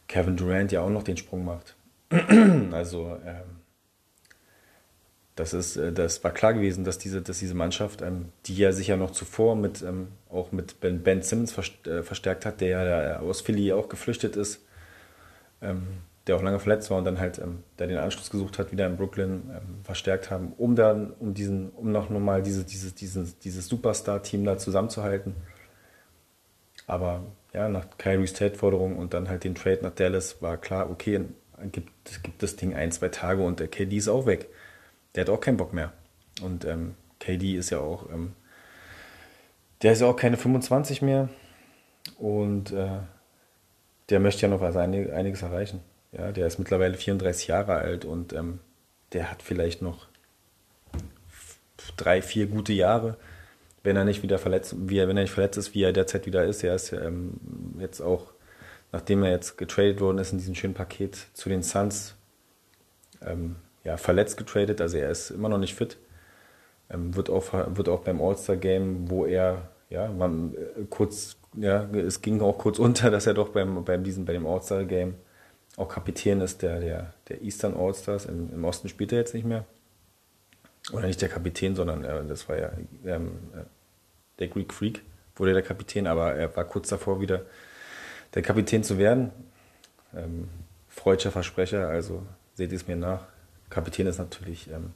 Kevin 0.09 0.37
Durant 0.37 0.72
ja 0.72 0.81
auch 0.81 0.90
noch 0.90 1.05
den 1.05 1.16
Sprung 1.16 1.44
macht. 1.44 1.76
also 2.73 3.19
ähm, 3.25 3.57
das 5.37 5.53
ist, 5.53 5.77
äh, 5.77 5.92
das 5.92 6.25
war 6.25 6.33
klar 6.33 6.55
gewesen, 6.55 6.83
dass 6.85 6.99
diese, 6.99 7.23
dass 7.23 7.38
diese 7.38 7.55
Mannschaft, 7.55 8.03
ähm, 8.03 8.33
die 8.47 8.57
ja 8.57 8.73
sich 8.73 8.88
ja 8.88 8.97
noch 8.97 9.12
zuvor 9.12 9.55
mit 9.55 9.83
ähm, 9.83 10.09
auch 10.31 10.51
mit 10.51 10.81
Ben, 10.81 11.03
ben 11.03 11.23
Simmons 11.23 11.57
äh, 11.87 12.03
verstärkt 12.03 12.47
hat, 12.47 12.61
der 12.61 12.69
ja 12.69 13.21
aus 13.21 13.42
Philly 13.42 13.73
auch 13.73 13.88
geflüchtet 13.88 14.35
ist, 14.35 14.64
ähm, 15.61 15.87
der 16.27 16.37
auch 16.37 16.42
lange 16.42 16.59
verletzt 16.59 16.90
war 16.90 16.99
und 16.99 17.05
dann 17.05 17.21
halt 17.21 17.38
ähm, 17.38 17.62
der 17.79 17.87
den 17.87 17.99
Anschluss 17.99 18.31
gesucht 18.31 18.59
hat, 18.59 18.73
wieder 18.73 18.87
in 18.87 18.97
Brooklyn 18.97 19.51
ähm, 19.51 19.85
verstärkt 19.85 20.31
haben, 20.31 20.55
um 20.57 20.75
dann, 20.75 21.12
um 21.12 21.35
diesen, 21.35 21.71
um 21.71 21.92
noch 21.92 22.09
nochmal 22.09 22.42
diese, 22.42 22.64
dieses, 22.64 22.95
dieses, 22.95 23.38
dieses 23.38 23.69
Superstar-Team 23.69 24.45
da 24.45 24.57
zusammenzuhalten. 24.57 25.35
Aber 26.87 27.25
ja, 27.53 27.69
nach 27.69 27.87
Kyries 27.99 28.33
Trade-Forderung 28.33 28.97
und 28.97 29.12
dann 29.12 29.29
halt 29.29 29.45
den 29.45 29.55
Trade 29.55 29.81
nach 29.83 29.92
Dallas 29.92 30.40
war 30.40 30.57
klar, 30.57 30.90
okay, 30.90 31.25
gibt, 31.73 31.90
gibt 32.23 32.42
das 32.42 32.57
Ding 32.57 32.75
ein, 32.75 32.92
zwei 32.92 33.09
Tage 33.09 33.42
und 33.42 33.61
der 33.61 33.69
KD 33.69 33.97
ist 33.97 34.09
auch 34.09 34.27
weg. 34.27 34.49
Der 35.14 35.23
hat 35.23 35.31
auch 35.31 35.40
keinen 35.40 35.57
Bock 35.57 35.73
mehr. 35.73 35.92
Und 36.42 36.64
ähm, 36.64 36.95
KD 37.21 37.57
ist 37.57 37.71
ja 37.71 37.79
auch, 37.79 38.11
ähm, 38.11 38.33
der 39.83 39.92
ist 39.92 40.01
ja 40.01 40.07
auch 40.07 40.16
keine 40.16 40.37
25 40.37 41.03
mehr 41.03 41.29
und 42.19 42.73
äh, 42.73 42.99
der 44.11 44.21
möchte 44.21 44.42
ja 44.42 44.49
noch 44.49 44.61
was 44.61 44.77
einiges 44.77 45.42
erreichen. 45.42 45.81
Ja, 46.12 46.33
der 46.33 46.47
ist 46.47 46.59
mittlerweile 46.59 46.95
34 46.95 47.49
Jahre 47.49 47.75
alt 47.75 48.05
und 48.05 48.33
ähm, 48.33 48.61
der 49.12 49.31
hat 49.31 49.42
vielleicht 49.42 49.83
noch 49.83 50.07
drei, 51.97 52.23
vier 52.23 52.47
gute 52.47 52.73
Jahre, 52.73 53.16
wenn 53.83 53.97
er 53.97 54.05
nicht 54.05 54.23
wieder 54.23 54.38
verletzt, 54.38 54.75
wie 54.79 54.99
er, 54.99 55.09
wenn 55.09 55.16
er 55.16 55.25
nicht 55.25 55.33
verletzt 55.33 55.59
ist, 55.59 55.75
wie 55.75 55.83
er 55.83 55.92
derzeit 55.92 56.27
wieder 56.27 56.45
ist. 56.45 56.62
Er 56.62 56.75
ist 56.75 56.92
ähm, 56.92 57.33
jetzt 57.79 58.01
auch 58.01 58.33
nachdem 58.92 59.22
er 59.22 59.31
jetzt 59.31 59.59
getradet 59.59 60.01
worden 60.01 60.18
ist 60.18 60.33
in 60.33 60.38
diesem 60.38 60.55
schönen 60.55 60.75
Paket 60.75 61.16
zu 61.33 61.49
den 61.49 61.62
Suns, 61.62 62.14
ähm, 63.22 63.57
ja, 63.85 63.96
verletzt 63.96 64.37
getradet, 64.37 64.81
also 64.81 64.99
er 64.99 65.11
ist 65.11 65.31
immer 65.31 65.49
noch 65.49 65.59
nicht 65.59 65.75
fit. 65.75 65.96
Ähm, 66.88 67.14
wird, 67.16 67.31
auch, 67.31 67.53
wird 67.53 67.88
auch 67.88 68.01
beim 68.01 68.20
All-Star-Game, 68.20 69.11
wo 69.11 69.27
er, 69.27 69.70
ja, 69.90 70.09
man, 70.09 70.55
äh, 70.55 70.85
kurz, 70.88 71.37
ja, 71.55 71.85
es 71.92 72.22
ging 72.22 72.40
auch 72.40 72.59
kurz 72.59 72.79
unter, 72.81 73.11
dass 73.11 73.27
er 73.27 73.35
doch 73.35 73.51
beim, 73.51 73.85
beim 73.85 74.05
diesem, 74.05 74.25
bei 74.25 74.33
dem 74.33 74.46
All-Star-Game 74.46 75.14
auch 75.77 75.88
Kapitän 75.88 76.40
ist 76.40 76.62
der, 76.62 76.81
der, 76.81 77.12
der 77.29 77.42
Eastern 77.42 77.75
All-Stars. 77.75 78.27
Im, 78.27 78.53
Im, 78.53 78.64
Osten 78.64 78.88
spielt 78.88 79.12
er 79.12 79.18
jetzt 79.18 79.35
nicht 79.35 79.44
mehr. 79.44 79.64
Oder 80.92 81.07
nicht 81.07 81.20
der 81.20 81.29
Kapitän, 81.29 81.75
sondern 81.75 82.05
äh, 82.05 82.25
das 82.27 82.49
war 82.49 82.59
ja 82.59 82.72
ähm, 83.05 83.33
äh, 83.55 83.64
der 84.38 84.49
Greek 84.49 84.72
Freak, 84.72 85.03
wurde 85.35 85.53
der 85.53 85.62
Kapitän, 85.62 86.07
aber 86.07 86.35
er 86.35 86.55
war 86.57 86.64
kurz 86.64 86.88
davor 86.88 87.20
wieder 87.20 87.42
der 88.35 88.43
Kapitän 88.43 88.83
zu 88.83 88.99
werden. 88.99 89.31
Ähm, 90.15 90.49
freudscher 90.89 91.31
Versprecher, 91.31 91.89
also 91.89 92.23
seht 92.55 92.73
es 92.73 92.87
mir 92.87 92.97
nach. 92.97 93.25
Kapitän 93.71 94.07
ist 94.07 94.19
natürlich 94.19 94.69
ähm, 94.71 94.93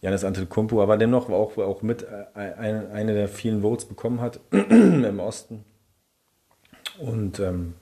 Janis 0.00 0.24
Antetokounmpo, 0.24 0.82
aber 0.82 0.96
dennoch 0.96 1.28
auch, 1.28 1.56
auch 1.58 1.82
mit 1.82 2.02
äh, 2.02 2.24
ein, 2.34 2.90
eine 2.90 3.14
der 3.14 3.28
vielen 3.28 3.62
Votes 3.62 3.84
bekommen 3.84 4.20
hat 4.20 4.40
im 4.50 5.20
Osten. 5.20 5.64
Und 6.98 7.40
ähm, 7.40 7.74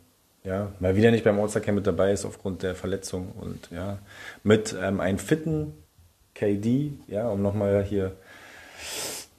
ja, 0.45 0.73
mal 0.79 0.97
wieder 0.97 1.11
nicht 1.11 1.25
beim 1.25 1.41
All-Star 1.41 1.63
Camp 1.63 1.77
mit 1.77 1.87
dabei 1.87 2.13
ist 2.13 2.25
aufgrund 2.25 2.63
der 2.63 2.75
Verletzung 2.75 3.33
und 3.33 3.69
ja, 3.71 3.99
mit 4.43 4.77
ähm, 4.81 5.01
einem 5.01 5.19
fitten 5.19 5.75
KD, 6.35 6.93
ja, 7.09 7.29
um 7.29 7.43
nochmal 7.43 7.83
hier 7.83 8.13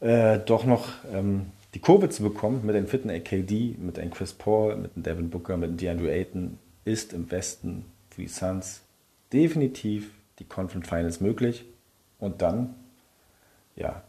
äh, 0.02 0.40
doch 0.40 0.66
noch 0.66 0.90
ähm, 1.14 1.52
die 1.74 1.80
Kurve 1.80 2.10
zu 2.10 2.24
bekommen 2.24 2.66
mit 2.66 2.76
einem 2.76 2.88
fitten 2.88 3.10
AKD, 3.10 3.76
mit 3.80 4.00
einem 4.00 4.12
Chris 4.12 4.34
Paul, 4.34 4.76
mit 4.78 4.96
einem 4.96 5.04
Devin 5.04 5.30
Booker, 5.30 5.58
mit 5.58 5.70
einem 5.70 5.78
DeAndre 5.78 6.12
Ayton, 6.12 6.58
ist 6.86 7.14
im 7.14 7.30
Westen 7.30 7.86
für 8.10 8.22
die 8.22 8.28
Suns 8.28 8.82
definitiv 9.34 10.12
die 10.40 10.46
Conference 10.46 10.88
Finals 10.88 11.20
möglich. 11.20 11.66
Und 12.20 12.42
dann, 12.42 12.76
ja, 13.76 14.04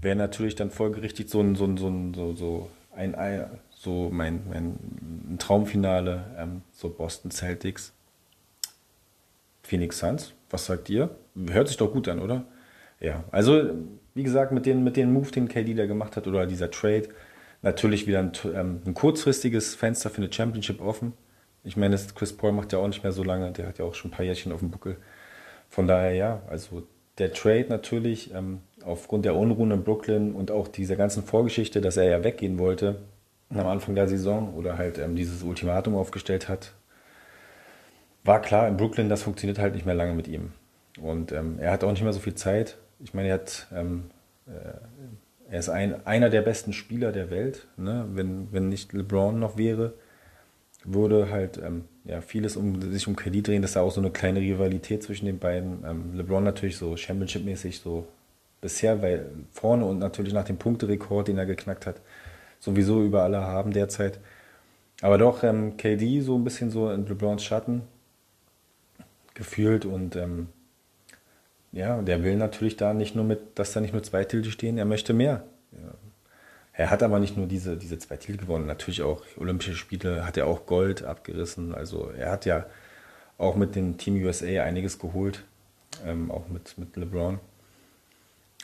wäre 0.00 0.16
natürlich 0.16 0.54
dann 0.54 0.70
folgerichtig 0.70 1.28
so 1.28 1.40
ein, 1.40 1.54
so 1.54 1.64
ein, 1.64 1.76
so 1.76 1.88
ein, 1.88 2.14
so, 2.14 2.32
so 2.34 2.70
ein, 2.92 3.46
so 3.70 4.08
mein, 4.10 4.42
mein 4.48 5.38
Traumfinale, 5.38 6.24
ähm, 6.38 6.62
so 6.72 6.88
Boston 6.88 7.30
Celtics, 7.30 7.92
Phoenix 9.62 9.98
Suns. 9.98 10.32
Was 10.50 10.66
sagt 10.66 10.88
ihr? 10.90 11.10
Hört 11.50 11.68
sich 11.68 11.76
doch 11.76 11.92
gut 11.92 12.08
an, 12.08 12.20
oder? 12.20 12.44
Ja, 13.00 13.24
also 13.30 13.70
wie 14.14 14.22
gesagt, 14.22 14.52
mit 14.52 14.66
den, 14.66 14.84
mit 14.84 14.96
den 14.96 15.12
Move, 15.12 15.30
den 15.30 15.48
KD 15.48 15.74
da 15.74 15.86
gemacht 15.86 16.16
hat 16.16 16.26
oder 16.26 16.46
dieser 16.46 16.70
Trade, 16.70 17.08
natürlich 17.62 18.06
wieder 18.06 18.20
ein, 18.20 18.32
ähm, 18.54 18.82
ein 18.86 18.94
kurzfristiges 18.94 19.74
Fenster 19.74 20.10
für 20.10 20.18
eine 20.18 20.32
Championship 20.32 20.80
offen. 20.80 21.12
Ich 21.64 21.76
meine, 21.76 21.98
Chris 22.14 22.32
Paul 22.36 22.52
macht 22.52 22.72
ja 22.72 22.78
auch 22.78 22.86
nicht 22.86 23.02
mehr 23.02 23.12
so 23.12 23.24
lange, 23.24 23.50
der 23.52 23.66
hat 23.66 23.78
ja 23.78 23.84
auch 23.84 23.94
schon 23.94 24.10
ein 24.10 24.14
paar 24.14 24.24
Jährchen 24.24 24.52
auf 24.52 24.60
dem 24.60 24.70
Buckel. 24.70 24.96
Von 25.68 25.88
daher 25.88 26.12
ja, 26.12 26.42
also 26.48 26.86
der 27.18 27.32
Trade 27.32 27.66
natürlich 27.68 28.34
ähm, 28.34 28.60
aufgrund 28.84 29.24
der 29.24 29.34
Unruhen 29.34 29.70
in 29.70 29.82
Brooklyn 29.82 30.32
und 30.32 30.50
auch 30.50 30.68
dieser 30.68 30.96
ganzen 30.96 31.24
Vorgeschichte, 31.24 31.80
dass 31.80 31.96
er 31.96 32.04
ja 32.04 32.24
weggehen 32.24 32.58
wollte 32.58 33.00
am 33.50 33.66
Anfang 33.66 33.94
der 33.94 34.08
Saison 34.08 34.54
oder 34.54 34.78
halt 34.78 34.98
ähm, 34.98 35.16
dieses 35.16 35.42
Ultimatum 35.42 35.94
aufgestellt 35.94 36.48
hat, 36.48 36.72
war 38.24 38.40
klar 38.40 38.66
in 38.68 38.76
Brooklyn, 38.76 39.08
das 39.08 39.22
funktioniert 39.22 39.58
halt 39.58 39.74
nicht 39.74 39.86
mehr 39.86 39.94
lange 39.94 40.14
mit 40.14 40.28
ihm. 40.28 40.52
Und 41.00 41.32
ähm, 41.32 41.58
er 41.58 41.72
hat 41.72 41.84
auch 41.84 41.90
nicht 41.90 42.02
mehr 42.02 42.12
so 42.12 42.20
viel 42.20 42.34
Zeit. 42.34 42.76
Ich 43.00 43.14
meine, 43.14 43.28
er 43.28 43.34
hat 43.34 43.66
ähm, 43.72 44.10
äh, 44.46 44.50
er 45.48 45.58
ist 45.58 45.68
ein, 45.68 46.06
einer 46.06 46.30
der 46.30 46.42
besten 46.42 46.72
Spieler 46.72 47.12
der 47.12 47.30
Welt. 47.30 47.66
Ne? 47.76 48.06
Wenn, 48.12 48.52
wenn 48.52 48.68
nicht 48.68 48.92
LeBron 48.92 49.38
noch 49.38 49.56
wäre, 49.56 49.92
würde 50.84 51.30
halt 51.30 51.58
ähm, 51.58 51.84
ja, 52.04 52.20
vieles 52.20 52.56
um 52.56 52.80
sich 52.80 53.06
um 53.06 53.16
KD 53.16 53.42
drehen. 53.42 53.62
Das 53.62 53.72
ist 53.72 53.74
ja 53.76 53.82
auch 53.82 53.92
so 53.92 54.00
eine 54.00 54.10
kleine 54.10 54.40
Rivalität 54.40 55.02
zwischen 55.02 55.26
den 55.26 55.38
beiden. 55.38 55.84
Ähm, 55.84 56.14
LeBron 56.14 56.44
natürlich 56.44 56.76
so 56.76 56.96
Championship-mäßig 56.96 57.80
so 57.80 58.06
bisher, 58.60 59.02
weil 59.02 59.30
vorne 59.52 59.84
und 59.84 59.98
natürlich 59.98 60.32
nach 60.32 60.44
dem 60.44 60.56
Punkterekord, 60.56 61.28
den 61.28 61.38
er 61.38 61.46
geknackt 61.46 61.86
hat, 61.86 62.00
sowieso 62.60 63.02
über 63.02 63.22
alle 63.22 63.40
haben 63.40 63.72
derzeit. 63.72 64.18
Aber 65.02 65.18
doch 65.18 65.42
ähm, 65.42 65.76
KD 65.76 66.20
so 66.20 66.36
ein 66.36 66.44
bisschen 66.44 66.70
so 66.70 66.90
in 66.90 67.06
LeBrons 67.06 67.44
Schatten 67.44 67.82
gefühlt 69.34 69.84
und 69.84 70.16
ähm, 70.16 70.48
ja, 71.74 72.00
der 72.02 72.22
will 72.22 72.36
natürlich 72.36 72.76
da 72.76 72.94
nicht 72.94 73.16
nur 73.16 73.24
mit, 73.24 73.58
dass 73.58 73.72
da 73.72 73.80
nicht 73.80 73.92
nur 73.92 74.02
zwei 74.02 74.24
Titel 74.24 74.50
stehen, 74.50 74.78
er 74.78 74.84
möchte 74.84 75.12
mehr. 75.12 75.42
Ja. 75.72 75.94
Er 76.72 76.90
hat 76.90 77.02
aber 77.02 77.18
nicht 77.18 77.36
nur 77.36 77.46
diese, 77.46 77.76
diese 77.76 77.98
zwei 77.98 78.16
Titel 78.16 78.38
gewonnen, 78.38 78.66
natürlich 78.66 79.02
auch 79.02 79.22
Olympische 79.36 79.74
Spiele 79.74 80.24
hat 80.26 80.36
er 80.36 80.46
auch 80.46 80.66
Gold 80.66 81.04
abgerissen. 81.04 81.74
Also 81.74 82.10
er 82.16 82.30
hat 82.30 82.46
ja 82.46 82.66
auch 83.38 83.56
mit 83.56 83.74
dem 83.74 83.96
Team 83.96 84.22
USA 84.24 84.62
einiges 84.62 84.98
geholt, 84.98 85.44
ähm, 86.06 86.30
auch 86.30 86.48
mit, 86.48 86.78
mit 86.78 86.96
LeBron. 86.96 87.40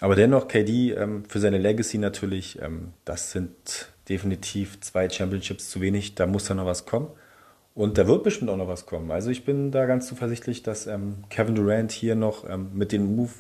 Aber 0.01 0.15
dennoch, 0.17 0.49
KD 0.49 0.93
ähm, 0.93 1.25
für 1.25 1.41
seine 1.41 1.59
Legacy 1.59 1.99
natürlich, 1.99 2.61
ähm, 2.63 2.93
das 3.05 3.33
sind 3.33 3.89
definitiv 4.09 4.81
zwei 4.81 5.09
Championships 5.09 5.69
zu 5.69 5.81
wenig, 5.81 6.15
da 6.15 6.27
muss 6.27 6.45
da 6.45 6.55
noch 6.55 6.67
was 6.67 6.87
kommen. 6.87 7.09
Und 7.81 7.97
da 7.97 8.07
wird 8.07 8.25
bestimmt 8.25 8.51
auch 8.51 8.59
noch 8.59 8.69
was 8.69 8.85
kommen. 8.85 9.11
Also 9.11 9.31
ich 9.31 9.47
bin 9.47 9.71
da 9.71 9.87
ganz 9.87 10.07
zuversichtlich, 10.07 10.63
dass 10.63 10.87
ähm, 10.87 11.25
Kevin 11.31 11.55
Durant 11.55 11.93
hier 11.93 12.15
noch 12.15 12.47
ähm, 12.47 12.69
mit 12.75 12.93
dem 12.93 13.17
Move 13.17 13.31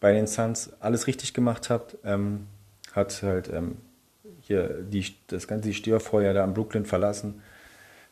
bei 0.00 0.12
den 0.12 0.26
Suns 0.26 0.70
alles 0.80 1.06
richtig 1.06 1.32
gemacht 1.32 1.70
hat. 1.70 1.96
Ähm, 2.04 2.46
hat 2.92 3.22
halt 3.22 3.48
ähm, 3.50 3.78
hier 4.42 4.82
die, 4.82 5.06
das 5.28 5.48
ganze 5.48 5.72
Störfeuer 5.72 6.34
da 6.34 6.44
in 6.44 6.52
Brooklyn 6.52 6.84
verlassen, 6.84 7.40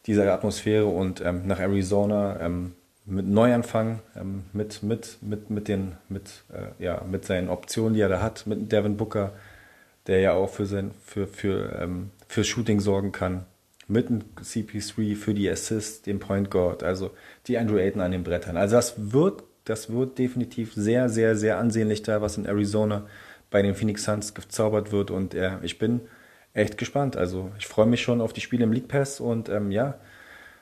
diese 0.07 0.33
Atmosphäre 0.33 0.87
und 0.87 1.21
ähm, 1.21 1.47
nach 1.47 1.61
Arizona 1.61 2.41
ähm, 2.41 2.73
mit 3.05 3.27
Neuanfang, 3.27 3.99
mit, 4.55 4.83
mit, 4.83 5.19
mit, 5.21 5.51
mit, 5.51 5.69
den, 5.69 5.97
mit, 6.09 6.45
äh, 6.51 6.83
ja, 6.83 7.05
mit 7.05 7.27
seinen 7.27 7.51
Optionen, 7.51 7.93
die 7.93 8.01
er 8.01 8.09
da 8.09 8.23
hat, 8.23 8.47
mit 8.47 8.73
Devin 8.73 8.97
Booker, 8.97 9.33
der 10.07 10.21
ja 10.21 10.33
auch 10.33 10.49
für, 10.49 10.65
sein, 10.65 10.93
für, 11.05 11.27
für, 11.27 11.99
für 12.27 12.45
Shooting 12.45 12.81
sorgen 12.81 13.13
kann, 13.13 13.45
mit 13.93 14.09
dem 14.09 14.23
CP3 14.41 15.15
für 15.17 15.35
die 15.35 15.49
Assists, 15.49 16.03
den 16.03 16.19
Point 16.19 16.51
Guard, 16.51 16.83
also 16.83 17.11
die 17.47 17.59
Andrew 17.59 17.77
Ayton 17.77 18.01
an 18.01 18.13
den 18.13 18.25
Brettern. 18.25 18.57
Also 18.57 18.77
das 18.77 19.13
wird, 19.13 19.45
das 19.65 19.93
wird 19.93 20.19
definitiv 20.19 20.73
sehr, 20.75 21.09
sehr, 21.09 21.37
sehr 21.37 21.59
ansehnlich 21.59 22.03
da, 22.03 22.21
was 22.21 22.39
in 22.39 22.47
Arizona 22.47 23.07
bei 23.51 23.63
den 23.63 23.75
Phoenix 23.75 24.05
Suns 24.05 24.35
gezaubert 24.35 24.93
wird. 24.93 25.11
Und 25.11 25.35
äh, 25.35 25.53
ich 25.63 25.79
bin 25.79 26.01
echt 26.55 26.79
gespannt. 26.79 27.17
Also 27.17 27.51
ich 27.59 27.67
freue 27.67 27.87
mich 27.87 28.03
schon 28.03 28.21
auf 28.21 28.33
die 28.33 28.41
Spiele 28.41 28.65
im 28.65 28.73
League 28.73 28.89
Pass 28.89 29.21
und 29.21 29.49
ähm, 29.49 29.71
ja, 29.71 29.95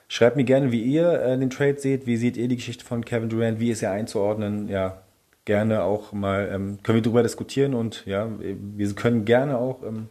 schreibt 0.09 0.37
mir 0.37 0.45
gerne, 0.45 0.73
wie 0.73 0.83
ihr 0.83 1.13
äh, 1.23 1.39
den 1.39 1.51
Trade 1.51 1.79
seht. 1.79 2.07
Wie 2.07 2.17
seht 2.17 2.37
ihr 2.37 2.49
die 2.49 2.57
Geschichte 2.57 2.85
von 2.85 3.05
Kevin 3.05 3.29
Durant? 3.29 3.61
Wie 3.61 3.71
ist 3.71 3.83
er 3.83 3.93
einzuordnen? 3.93 4.69
Ja, 4.69 5.03
gerne 5.45 5.83
auch 5.83 6.13
mal, 6.13 6.51
ähm, 6.53 6.79
können 6.83 6.97
wir 6.97 7.03
darüber 7.03 7.23
diskutieren 7.23 7.75
und 7.75 8.05
ja, 8.07 8.29
wir 8.39 8.95
können 8.95 9.25
gerne 9.25 9.59
auch 9.59 9.83
ähm, 9.83 10.09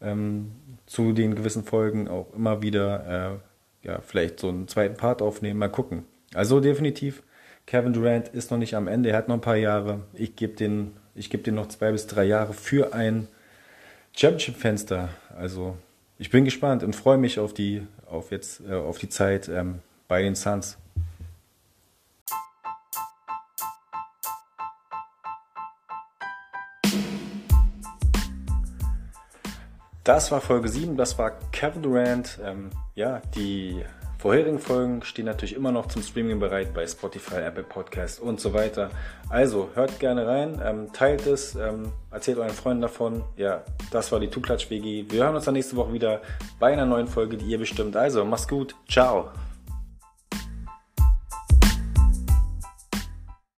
ähm, 0.00 0.52
zu 0.86 1.12
den 1.12 1.34
gewissen 1.34 1.64
Folgen 1.64 2.08
auch 2.08 2.32
immer 2.34 2.62
wieder 2.62 3.40
äh, 3.84 3.86
ja, 3.86 4.00
vielleicht 4.00 4.40
so 4.40 4.48
einen 4.48 4.68
zweiten 4.68 4.96
Part 4.96 5.22
aufnehmen, 5.22 5.58
mal 5.58 5.68
gucken. 5.68 6.04
Also 6.34 6.60
definitiv, 6.60 7.22
Kevin 7.66 7.92
Durant 7.92 8.28
ist 8.28 8.50
noch 8.50 8.58
nicht 8.58 8.74
am 8.74 8.88
Ende, 8.88 9.10
er 9.10 9.16
hat 9.16 9.28
noch 9.28 9.36
ein 9.36 9.40
paar 9.40 9.56
Jahre. 9.56 10.00
Ich 10.14 10.36
gebe 10.36 10.54
den 10.54 10.92
ich 11.18 11.30
dir 11.30 11.52
noch 11.52 11.68
zwei 11.68 11.92
bis 11.92 12.06
drei 12.06 12.24
Jahre 12.24 12.54
für 12.54 12.94
ein 12.94 13.28
Championship-Fenster. 14.16 15.10
Also 15.36 15.76
ich 16.18 16.30
bin 16.30 16.44
gespannt 16.44 16.82
und 16.82 16.94
freue 16.94 17.18
mich 17.18 17.38
auf 17.38 17.52
die, 17.52 17.82
auf 18.06 18.30
jetzt, 18.30 18.62
äh, 18.68 18.74
auf 18.74 18.98
die 18.98 19.08
Zeit 19.08 19.48
ähm, 19.48 19.80
bei 20.06 20.22
den 20.22 20.34
Suns. 20.34 20.78
Das 30.08 30.32
war 30.32 30.40
Folge 30.40 30.70
7, 30.70 30.96
das 30.96 31.18
war 31.18 31.32
Kevin 31.52 31.82
Durant. 31.82 32.38
Ähm, 32.42 32.70
ja, 32.94 33.20
die 33.34 33.84
vorherigen 34.16 34.58
Folgen 34.58 35.02
stehen 35.02 35.26
natürlich 35.26 35.54
immer 35.54 35.70
noch 35.70 35.84
zum 35.84 36.00
Streaming 36.00 36.40
bereit 36.40 36.72
bei 36.72 36.86
Spotify, 36.86 37.42
Apple 37.42 37.62
Podcast 37.62 38.18
und 38.18 38.40
so 38.40 38.54
weiter. 38.54 38.88
Also 39.28 39.68
hört 39.74 40.00
gerne 40.00 40.26
rein, 40.26 40.62
ähm, 40.64 40.90
teilt 40.94 41.26
es, 41.26 41.56
ähm, 41.56 41.92
erzählt 42.10 42.38
euren 42.38 42.54
Freunden 42.54 42.80
davon. 42.80 43.22
Ja, 43.36 43.62
das 43.90 44.10
war 44.10 44.18
die 44.18 44.28
Tuklatsch 44.28 44.70
WG. 44.70 45.04
Wir 45.10 45.24
hören 45.24 45.36
uns 45.36 45.44
dann 45.44 45.52
nächste 45.52 45.76
Woche 45.76 45.92
wieder 45.92 46.22
bei 46.58 46.72
einer 46.72 46.86
neuen 46.86 47.06
Folge, 47.06 47.36
die 47.36 47.44
ihr 47.44 47.58
bestimmt. 47.58 47.94
Also, 47.94 48.24
mach's 48.24 48.48
gut. 48.48 48.74
Ciao. 48.88 49.28